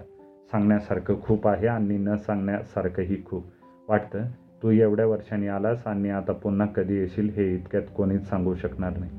सांगण्यासारखं 0.51 1.21
खूप 1.21 1.47
आहे 1.47 1.67
आणि 1.67 1.97
न 1.97 2.15
सांगण्यासारखंही 2.15 3.25
खूप. 3.25 3.45
वाटतं 3.89 4.23
तू 4.63 4.69
एवढ्या 4.69 5.05
वर्षांनी 5.05 5.47
आलास 5.47 5.87
आणि 5.87 6.09
आता 6.09 6.33
पुन्हा 6.33 6.67
कधी 6.67 6.95
येशील 6.95 7.29
हे 7.29 7.55
इतक्यात 7.55 7.83
कोणीच 7.97 8.29
सांगू 8.29 8.55
शकणार 8.55 8.97
नाही. 8.97 9.11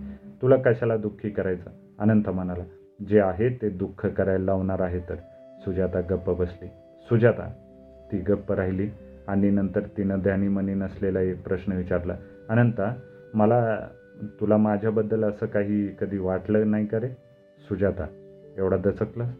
तुला 0.42 0.56
कशाला 0.56 0.96
दुःखी 0.96 1.30
करायचं? 1.30 1.70
अनंत 1.98 2.28
म्हणाला 2.28 2.64
जे 3.08 3.20
आहे 3.20 3.48
ते 3.62 3.68
दुःख 3.68 4.06
करायला 4.06 4.44
लावणार 4.44 4.80
आहे 4.80 4.98
तर. 4.98 5.14
सुजाता 5.64 6.00
गप्प 6.00 6.30
बसली. 6.30 6.66
सुजाता. 7.02 7.52
ती 8.12 8.18
गप्प 8.18 8.52
राहिली 8.52 8.88
आणि 9.28 9.50
नंतर 9.50 9.80
तिनं 9.80 10.18
ध्यानीमनी 10.18 10.74
नसलेला 10.74 11.20
एक 11.20 11.44
प्रश्न 11.44 11.72
विचारला. 11.72 12.16
अनंता 12.48 12.94
मला 13.34 13.78
तुला 14.40 14.56
माझ्याबद्दल 14.56 15.24
असं 15.24 15.46
काही 15.46 15.88
कधी 15.88 16.18
वाटलं 16.18 16.70
नाही 16.70 16.86
का 16.86 17.00
रे? 17.00 17.31
सुजाता 17.72 18.06
एवढा 18.58 18.76
दचकलास 18.76 19.34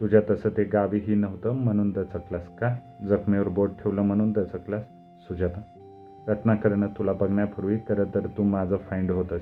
तुझ्या 0.00 0.20
तसं 0.30 0.48
ते 0.56 0.64
गावीही 0.64 1.14
नव्हतं 1.14 1.50
म्हणून 1.50 1.90
दचकलास 1.90 2.48
का? 2.58 2.76
जखमेवर 3.08 3.48
बोट 3.48 3.68
ठेवलं 3.68 4.02
म्हणून 4.02 4.32
दचकलास? 4.32 4.82
सुजाता 5.28 5.60
रत्नाकरनं 6.28 6.86
तुला 6.86 7.12
बघण्यापूर्वी 7.12 7.76
खरं 7.76 8.04
तर 8.14 8.20
तू 8.20 8.42
माझं 8.42 8.76
फाईंड 8.76 9.10
होतस. 9.10 9.40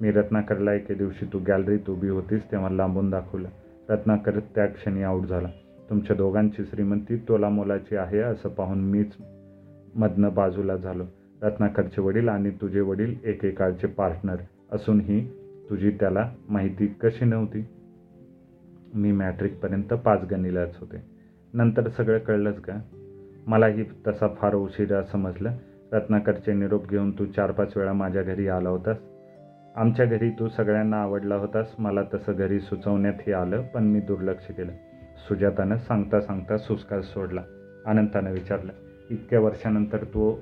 मी 0.00 0.10
रत्नाकरला 0.10 0.72
एके 0.72 0.94
दिवशी 0.94 1.26
तू 1.32 1.38
गॅलरीत 1.48 1.90
उभी 1.90 2.08
होतीस 2.08 2.42
तेव्हा 2.52 2.70
लांबून 2.70 3.10
दाखवलं. 3.10 3.48
रत्नाकर 3.88 4.40
त्या 4.54 4.66
क्षणी 4.66 5.02
आऊट 5.02 5.26
झाला. 5.26 5.48
तुमच्या 5.90 6.16
दोघांची 6.16 6.64
श्रीमंती 6.64 7.16
तोला 7.16 7.48
मोलाची 7.48 7.96
आहे 7.96 8.18
असं 8.18 8.48
पाहून 8.48 8.78
मीच 8.78 9.12
मधनं 9.94 10.34
बाजूला 10.34 10.76
झालो. 10.76 11.04
रत्नाकरचे 11.42 12.00
वडील 12.00 12.28
आणि 12.28 12.50
तुझे 12.50 12.80
वडील 12.80 13.14
एकेकाळचे 13.24 13.86
पार्टनर 13.86 14.36
असूनही 14.72 15.39
तुझी 15.70 15.90
त्याला 15.90 16.32
माहिती 16.48 16.86
कशी 16.86 17.24
नव्हती? 17.24 17.64
मी 18.94 19.12
मॅट्रिकपर्यंत 19.12 19.92
पाच 19.92 20.24
गणिलाच 20.30 20.76
होते. 20.80 20.96
नंतर 21.54 21.88
सगळं 21.88 22.18
कळलंच 22.18 22.60
का? 22.60 22.72
मलाही 23.46 23.84
तसा 24.06 24.28
फार 24.28 24.54
उशिरा 24.54 25.02
समजलं. 25.02 25.52
रत्नाकरचे 25.92 26.52
निरोप 26.52 26.88
घेऊन 26.88 27.18
तू 27.18 27.24
चार 27.24 27.50
पाच 27.50 27.76
वेळा 27.76 27.92
माझ्या 27.92 28.22
घरी 28.22 28.48
आला 28.48 28.68
होतास. 28.68 28.96
आमच्या 29.76 30.06
घरी 30.06 30.30
तू 30.30 30.48
सगळ्यांना 30.48 30.96
आवडला 30.96 31.34
होतास. 31.34 31.74
मला 31.78 32.02
तसं 32.14 32.32
घरी 32.32 32.60
सुचवण्यातही 32.60 33.32
आलं 33.32 33.62
पण 33.62 33.84
मी 33.84 34.00
दुर्लक्ष 34.00 34.46
केलं. 34.46 34.72
सुजातानं 35.28 35.76
सांगता 35.76 36.20
सांगता 36.20 36.56
सुस्कार 36.56 37.00
सोडला. 37.00 37.42
अनंतानं 37.86 38.32
विचारलं 38.32 38.72
इतक्या 39.10 39.40
वर्षानंतर 39.40 40.04
तू 40.04 40.36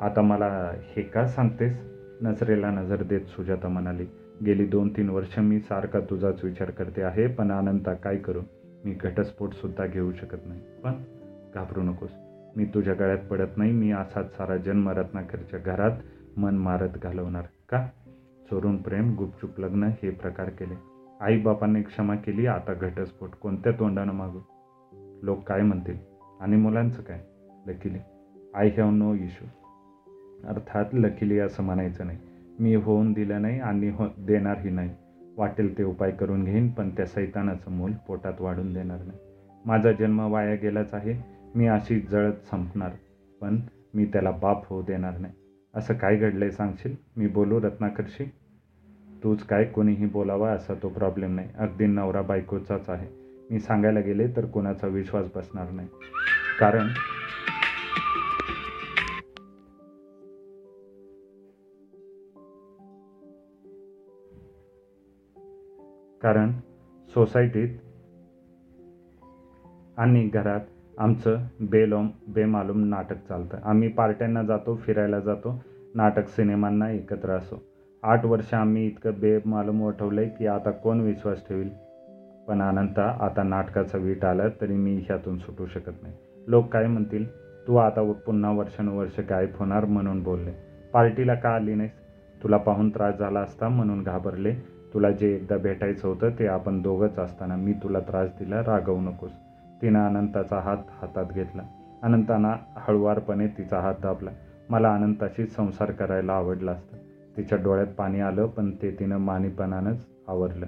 आता 0.00 0.20
मला 0.20 0.70
हे 0.96 1.02
का 1.02 1.26
सांगतेस? 1.26 1.76
नजरेला 2.22 2.70
नजर 2.70 3.02
देत 3.02 3.20
सुजाता 3.20 3.68
म्हणाली 3.68 4.06
गेली 4.46 4.66
दोन 4.66 4.96
तीन 4.96 5.08
वर्ष 5.08 5.38
मी 5.38 5.60
सारखा 5.60 6.00
तुझाच 6.00 6.44
विचार 6.44 6.70
करते 6.70 7.02
आहे 7.02 7.26
पण 7.26 7.52
अनंता 7.52 7.94
काय 7.94 8.16
करू? 8.16 8.40
मी 8.84 8.92
घटस्फोटसुद्धा 8.92 9.86
घेऊ 9.86 10.12
शकत 10.12 10.38
नाही. 10.46 10.60
पण 10.84 10.92
घाबरू 11.54 11.82
नकोस. 11.82 12.10
मी 12.56 12.64
तुझ्या 12.64 12.94
गळ्यात 12.94 13.18
पडत 13.18 13.48
नाही. 13.56 13.72
मी 13.72 13.90
असाच 13.90 14.36
सारा 14.36 14.56
जन्म 14.56 14.88
रत्नाकरच्या 14.88 15.60
घरात 15.60 15.90
मन 16.36 16.54
मारत 16.54 16.88
घालवणार. 17.02 17.44
का? 17.68 17.88
चोरून 18.50 18.82
प्रेम 18.82 19.14
गुपचूप 19.14 19.60
लग्न 19.60 19.84
हे 19.84 20.10
प्रकार 20.10 20.48
केले. 20.48 20.74
आईबापांनी 21.20 21.82
क्षमा 21.82 22.14
केली. 22.14 22.46
आता 22.46 22.74
घटस्फोट 22.74 23.28
कोणत्या 23.28 23.72
तोंडानं 23.72 24.12
मागू? 24.12 24.38
लोक 25.22 25.42
काय 25.42 25.62
म्हणतील? 25.62 25.96
आणि 26.40 26.56
मुलांचं 26.56 27.02
काय? 27.02 27.20
Luckily. 27.66 27.98
I 28.54 28.68
have 28.68 28.90
no 28.90 29.14
issue. 29.14 29.48
अर्थात 30.48 30.84
लकीली 30.92 31.38
असं 31.38 31.62
म्हणायचं 31.62 32.06
नाही. 32.06 32.18
मी 32.60 32.74
होऊन 32.74 33.12
दिलं 33.12 33.42
नाही 33.42 33.60
आणि 33.60 33.88
हो 33.88 34.06
देणारही 34.18 34.70
नाही. 34.70 34.90
वाटेल 35.36 35.78
ते 35.78 35.82
उपाय 35.82 36.10
करून 36.10 36.44
घेईन 36.44 36.70
पण 36.70 36.90
त्या 36.90 37.06
सैतानाचं 37.06 37.70
मूल 37.70 37.92
पोटात 37.92 38.40
वाढून 38.40 38.72
देणार 38.72 38.98
नाही. 38.98 39.18
माझा 39.64 39.92
जन्म 39.92 40.20
वाया 40.20 40.54
गेलाच 40.54 40.94
आहे 40.94 41.14
मी 41.54 41.66
अशी 41.66 42.00
जळत 42.00 42.32
संपणार 42.50 42.90
पण 43.40 43.60
मी 43.94 44.04
त्याला 44.04 44.30
बाप 44.30 44.68
होऊ 44.70 44.82
देणार 44.82 45.18
नाही. 45.18 45.32
असं 45.74 45.94
काय 45.94 46.16
घडलंय 46.16 46.50
सांगशील? 46.50 46.94
मी 47.16 47.26
बोलू 47.26 47.60
रत्नाकरशी? 47.60 48.24
तूच 49.24 49.42
काय 49.42 49.64
कोणीही 49.64 50.06
बोलावा 50.06 50.50
असा 50.50 50.74
तो 50.82 50.88
प्रॉब्लेम 50.88 51.34
नाही. 51.34 51.48
अगदी 51.58 51.86
नवरा 51.86 52.22
बायकोचाच 52.22 52.90
आहे. 52.90 53.08
मी 53.50 53.60
सांगायला 53.60 54.00
गेले 54.00 54.26
तर 54.36 54.44
कोणाचा 54.44 54.86
विश्वास 54.86 55.26
बसणार 55.36 55.70
नाही. 55.70 55.88
कारण 56.60 56.88
कारण 66.24 66.52
सोसायटीत 67.08 67.68
आणि 69.96 70.28
घरात 70.28 70.60
आमचं 70.98 71.38
बेलोम 71.60 72.08
बेमालूम 72.28 72.84
नाटक 72.84 73.16
चालतं. 73.28 73.58
आम्ही 73.64 73.88
पार्ट्यांना 73.88 74.42
जातो 74.42 74.76
फिरायला 74.76 75.20
जातो 75.20 75.64
नाटक 75.94 76.28
सिनेमांना 76.28 76.90
एकत्र 76.90 77.30
असो. 77.30 77.62
आठ 78.02 78.24
वर्ष 78.24 78.54
आम्ही 78.54 78.86
इतकं 78.86 79.10
बेमालूम 79.20 79.82
वठवलं 79.82 80.20
आहे 80.20 80.30
की 80.30 80.46
आता 80.46 80.70
कोण 80.70 81.00
विश्वास 81.00 81.48
ठेवील? 81.48 81.68
पण 82.48 82.62
अनंता 82.62 83.16
आता 83.20 83.42
नाटकाचा 83.42 83.98
वीट 83.98 84.24
आला 84.24 84.42
तरी 84.60 84.74
मी 84.74 84.96
ह्यातून 84.96 85.38
सुटू 85.38 85.66
शकत 85.66 86.02
नाही. 86.02 86.14
लोक 86.46 86.68
काय 86.68 86.86
म्हणतील? 86.86 87.28
तू 87.66 87.76
आता 87.76 88.12
पुन्हा 88.12 88.52
वर्षानुवर्ष 88.52 89.20
गायब 89.30 89.50
होणार 89.58 89.84
म्हणून 89.84 90.22
बोलले. 90.22 90.50
पार्टीला 90.92 91.34
का 91.34 91.48
आली 91.48 91.74
नाहीस? 91.74 91.92
तुला 92.42 92.56
पाहून 92.56 92.90
त्रास 92.90 93.18
झाला 93.18 93.40
असता 93.40 93.68
म्हणून 93.68 94.02
घाबरले. 94.02 94.73
तुला 94.94 95.10
जे 95.10 95.34
एकदा 95.34 95.56
भेटायचं 95.56 96.08
होतं 96.08 96.30
ते 96.38 96.46
आपण 96.46 96.82
दोघंच 96.82 97.18
असताना 97.18 97.56
मी 97.56 97.72
तुला 97.72 98.00
त्रास 98.00 98.30
दिला 98.30 98.60
रागवू 98.60 99.00
नकोस. 99.00 99.30
तिनं 99.82 100.06
अनंताचा 100.06 100.58
हात 100.58 100.76
हातात 100.90 101.24
घेतला. 101.34 101.62
अनंताना 102.02 102.56
हळुवारपणे 102.76 103.46
तिचा 103.46 103.80
हात 103.80 103.94
दाबला. 104.02 104.30
मला 104.68 104.94
अनंताशी 104.94 105.46
संसार 105.46 105.90
करायला 105.90 106.32
आवडला 106.32 106.72
असतं. 106.72 106.96
तिच्या 107.36 107.58
डोळ्यात 107.58 107.86
पाणी 107.86 108.20
आलं 108.20 108.46
पण 108.46 108.70
ते 108.82 108.90
तिनं 108.90 109.16
मानीपणानंच 109.16 110.06
आवरलं. 110.28 110.66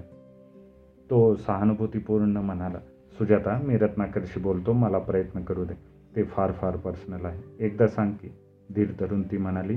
तो 1.09 1.35
सहानुभूतीपूर्ण 1.35 2.37
म्हणाला 2.37 2.77
सुजाता 3.17 3.59
मी 3.63 3.77
रत्नाकरशी 3.77 4.39
बोलतो 4.39 4.73
मला 4.73 4.97
प्रयत्न 4.97 5.41
करू 5.41 5.65
दे. 5.65 5.73
ते 6.15 6.23
फार 6.23 6.51
फार 6.51 6.75
पर्सनल 6.75 7.25
आहे. 7.25 7.65
एकदा 7.65 7.87
सांग 7.87 8.11
की. 8.11 8.29
धीर 8.75 8.87
धरून 8.99 9.21
ती 9.21 9.37
म्हणाली 9.37 9.75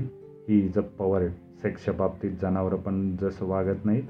ही 0.49 0.65
इज 0.65 0.77
अ 0.77 0.81
पवर 0.81 1.27
सेक्सच्या 1.61 1.93
बाबतीत 1.93 2.31
जनावरं 2.41 2.75
पण 2.75 3.15
जसं 3.21 3.45
वागत 3.45 3.85
नाहीत 3.85 4.03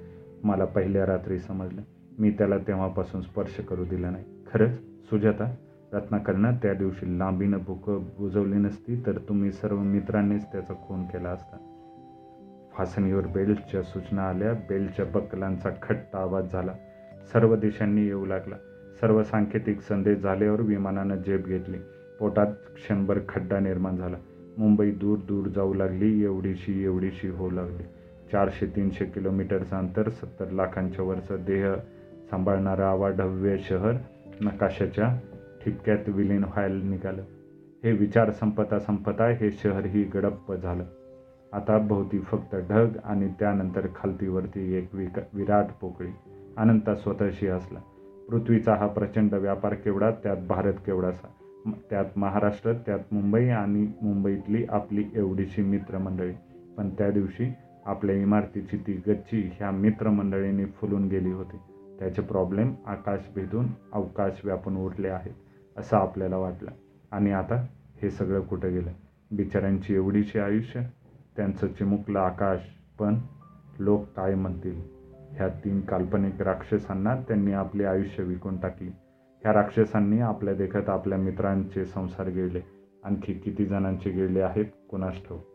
मला 0.44 0.66
पहिल्या 0.66 1.06
रात्री 1.06 1.40
समजलं. 1.40 1.82
मी 2.20 2.32
त्याला 2.32 2.58
तेव्हापासून 2.58 3.22
स्पर्श 3.22 3.60
करू 3.60 3.84
दिला 3.84 4.10
नाही. 4.10 4.24
खरंच 4.54 4.74
सुजाता 4.80 5.56
रत्नाकरनं 5.94 6.52
त्या 6.56 6.74
दिवशी 6.74 7.20
लांबीनं 7.20 7.58
भूक 7.58 7.90
बुजवली 8.20 8.56
नसती 8.56 9.04
तर 9.06 9.18
तुम्ही 9.18 9.52
सर्व 9.52 9.80
मित्रांनीच 9.80 10.46
त्याचा 10.46 10.74
खून 10.74 11.04
केला 11.04 11.30
असता. 11.30 11.58
फासणीवर 12.74 13.28
बेल्टच्या 13.28 13.84
सूचना 13.84 14.30
आल्या 14.30 14.54
बेल्टच्या 14.54 15.06
बक्कलांचा 15.06 15.70
खट्टा 15.82 16.20
आवाज 16.20 16.52
झाला. 16.52 16.74
सर्व 17.34 17.56
दिशांनी 17.56 18.02
येऊ 18.02 18.26
लागला. 18.26 18.56
सर्व 19.02 19.24
सांकेतिक 19.24 19.82
संदेश 19.82 20.18
झाल्यावर 20.18 20.62
विमानानं 20.62 21.16
झेप 21.16 21.46
घेतली. 21.46 21.78
पोटात 22.20 22.48
क्षणभर 22.48 23.20
खड्डा 23.30 23.60
निर्माण 23.60 23.96
झाला. 23.96 24.18
मुंबई 24.58 24.92
दूर 24.92 25.18
दूर 25.18 25.48
जाऊ 25.48 25.74
लागली 25.74 26.24
एवढीशी 26.24 26.84
एवढीशी 26.84 27.28
होऊ 27.28 27.52
लागली. 27.52 27.84
चारशे 28.32 28.66
तीनशे 28.66 29.06
किलोमीटरचं 29.06 29.76
अंतर 29.76 30.10
सत्तर 30.10 30.50
लाखांच्या 30.50 31.06
वरचं 31.06 31.36
देह 31.48 31.74
सांभाळणारं 32.32 32.84
आवाढव्य 32.84 33.58
शहर 33.58 33.94
नकाशाच्या 34.42 35.20
ठिपक्यात 35.66 36.10
विलीन 36.10 36.44
व्हायला 36.44 36.84
निघालं. 36.84 37.22
हे 37.84 37.92
विचार 37.92 38.32
संपता 38.32 38.80
संपता 38.80 39.28
हे 39.28 39.52
शहरही 39.52 40.04
गडप्प 40.04 40.54
झालं. 40.54 40.84
आता 41.54 41.78
भोवती 41.78 42.20
फक्त 42.20 42.56
ढग 42.70 42.88
आणि 43.04 43.28
त्यानंतर 43.40 43.88
खालतीवरती 43.96 44.74
एक 44.74 44.96
विक 44.96 45.20
विराट 45.34 45.66
पोकळी. 45.82 46.12
अनंता 46.58 46.96
स्वतःशी 46.96 47.48
असला 47.48 47.80
पृथ्वीचा 48.30 48.76
हा 48.76 48.88
प्रचंड 48.88 49.34
व्यापार 49.34 49.74
केवढा 49.74 50.12
त्यात 50.12 50.38
भारत 50.38 50.74
केवढासा? 50.74 51.28
त्यात 51.90 52.06
महाराष्ट्र 52.16 52.74
त्यात 52.74 53.00
मुंबई 53.12 53.48
आणि 53.48 53.88
मुंबईतली 54.02 54.66
आपली 54.70 55.04
एवढीशी 55.16 55.62
मित्रमंडळी. 55.62 56.34
पण 56.78 56.90
त्या 56.90 57.12
दिवशी 57.12 57.54
आपल्या 57.86 58.16
इमारतीची 58.16 58.78
ती 58.78 59.02
गच्ची 59.08 59.52
ह्या 59.56 59.72
मित्रमंडळींनी 59.72 60.66
फुलून 60.66 61.08
गेली 61.08 61.32
होती. 61.32 61.58
त्याचे 62.00 62.22
प्रॉब्लेम 62.22 62.74
आकाश 62.86 63.20
भेदून 63.36 63.68
अवकाश 63.94 64.42
व्यापून 64.44 64.78
उरले 64.78 65.08
आहेत 65.08 65.34
असं 65.78 65.98
आपल्याला 65.98 66.38
वाटलं. 66.38 66.72
आणि 67.12 67.32
आता 67.32 67.56
हे 68.02 68.10
सगळं 68.10 68.42
कुठं 68.42 68.74
गेलं? 68.74 68.92
बिचाऱ्यांची 69.32 69.94
एवढीशी 69.94 70.40
आयुष्य 70.40 70.82
त्यांचं 71.36 71.68
चिमुकलं 71.68 72.20
आकाश. 72.20 72.60
पण 73.00 73.20
लोक 73.80 74.06
काय 74.16 74.36
म्हणतील? 74.36 74.82
ह्या 75.32 75.48
तीन 75.48 75.82
काल्पनिक 75.82 76.42
राक्षसांना 76.42 77.16
त्यांनी 77.16 77.52
आपले 77.52 77.84
आयुष्य 77.86 78.24
विकून 78.24 78.58
टाकली. 78.58 78.90
ह्या 79.42 79.54
राक्षसांनी 79.54 80.20
आपल्या 80.20 80.54
देखत 80.54 80.90
आपल्या 80.90 81.18
मित्रांचे 81.18 81.86
संसार 81.86 82.28
गिळले 82.28 82.62
आणखी 83.04 83.34
किती 83.34 83.66
जणांचे 83.66 84.10
गिळले 84.10 84.42
आहेत 84.42 84.66
कुणास 84.90 85.16
ठाऊक? 85.16 85.51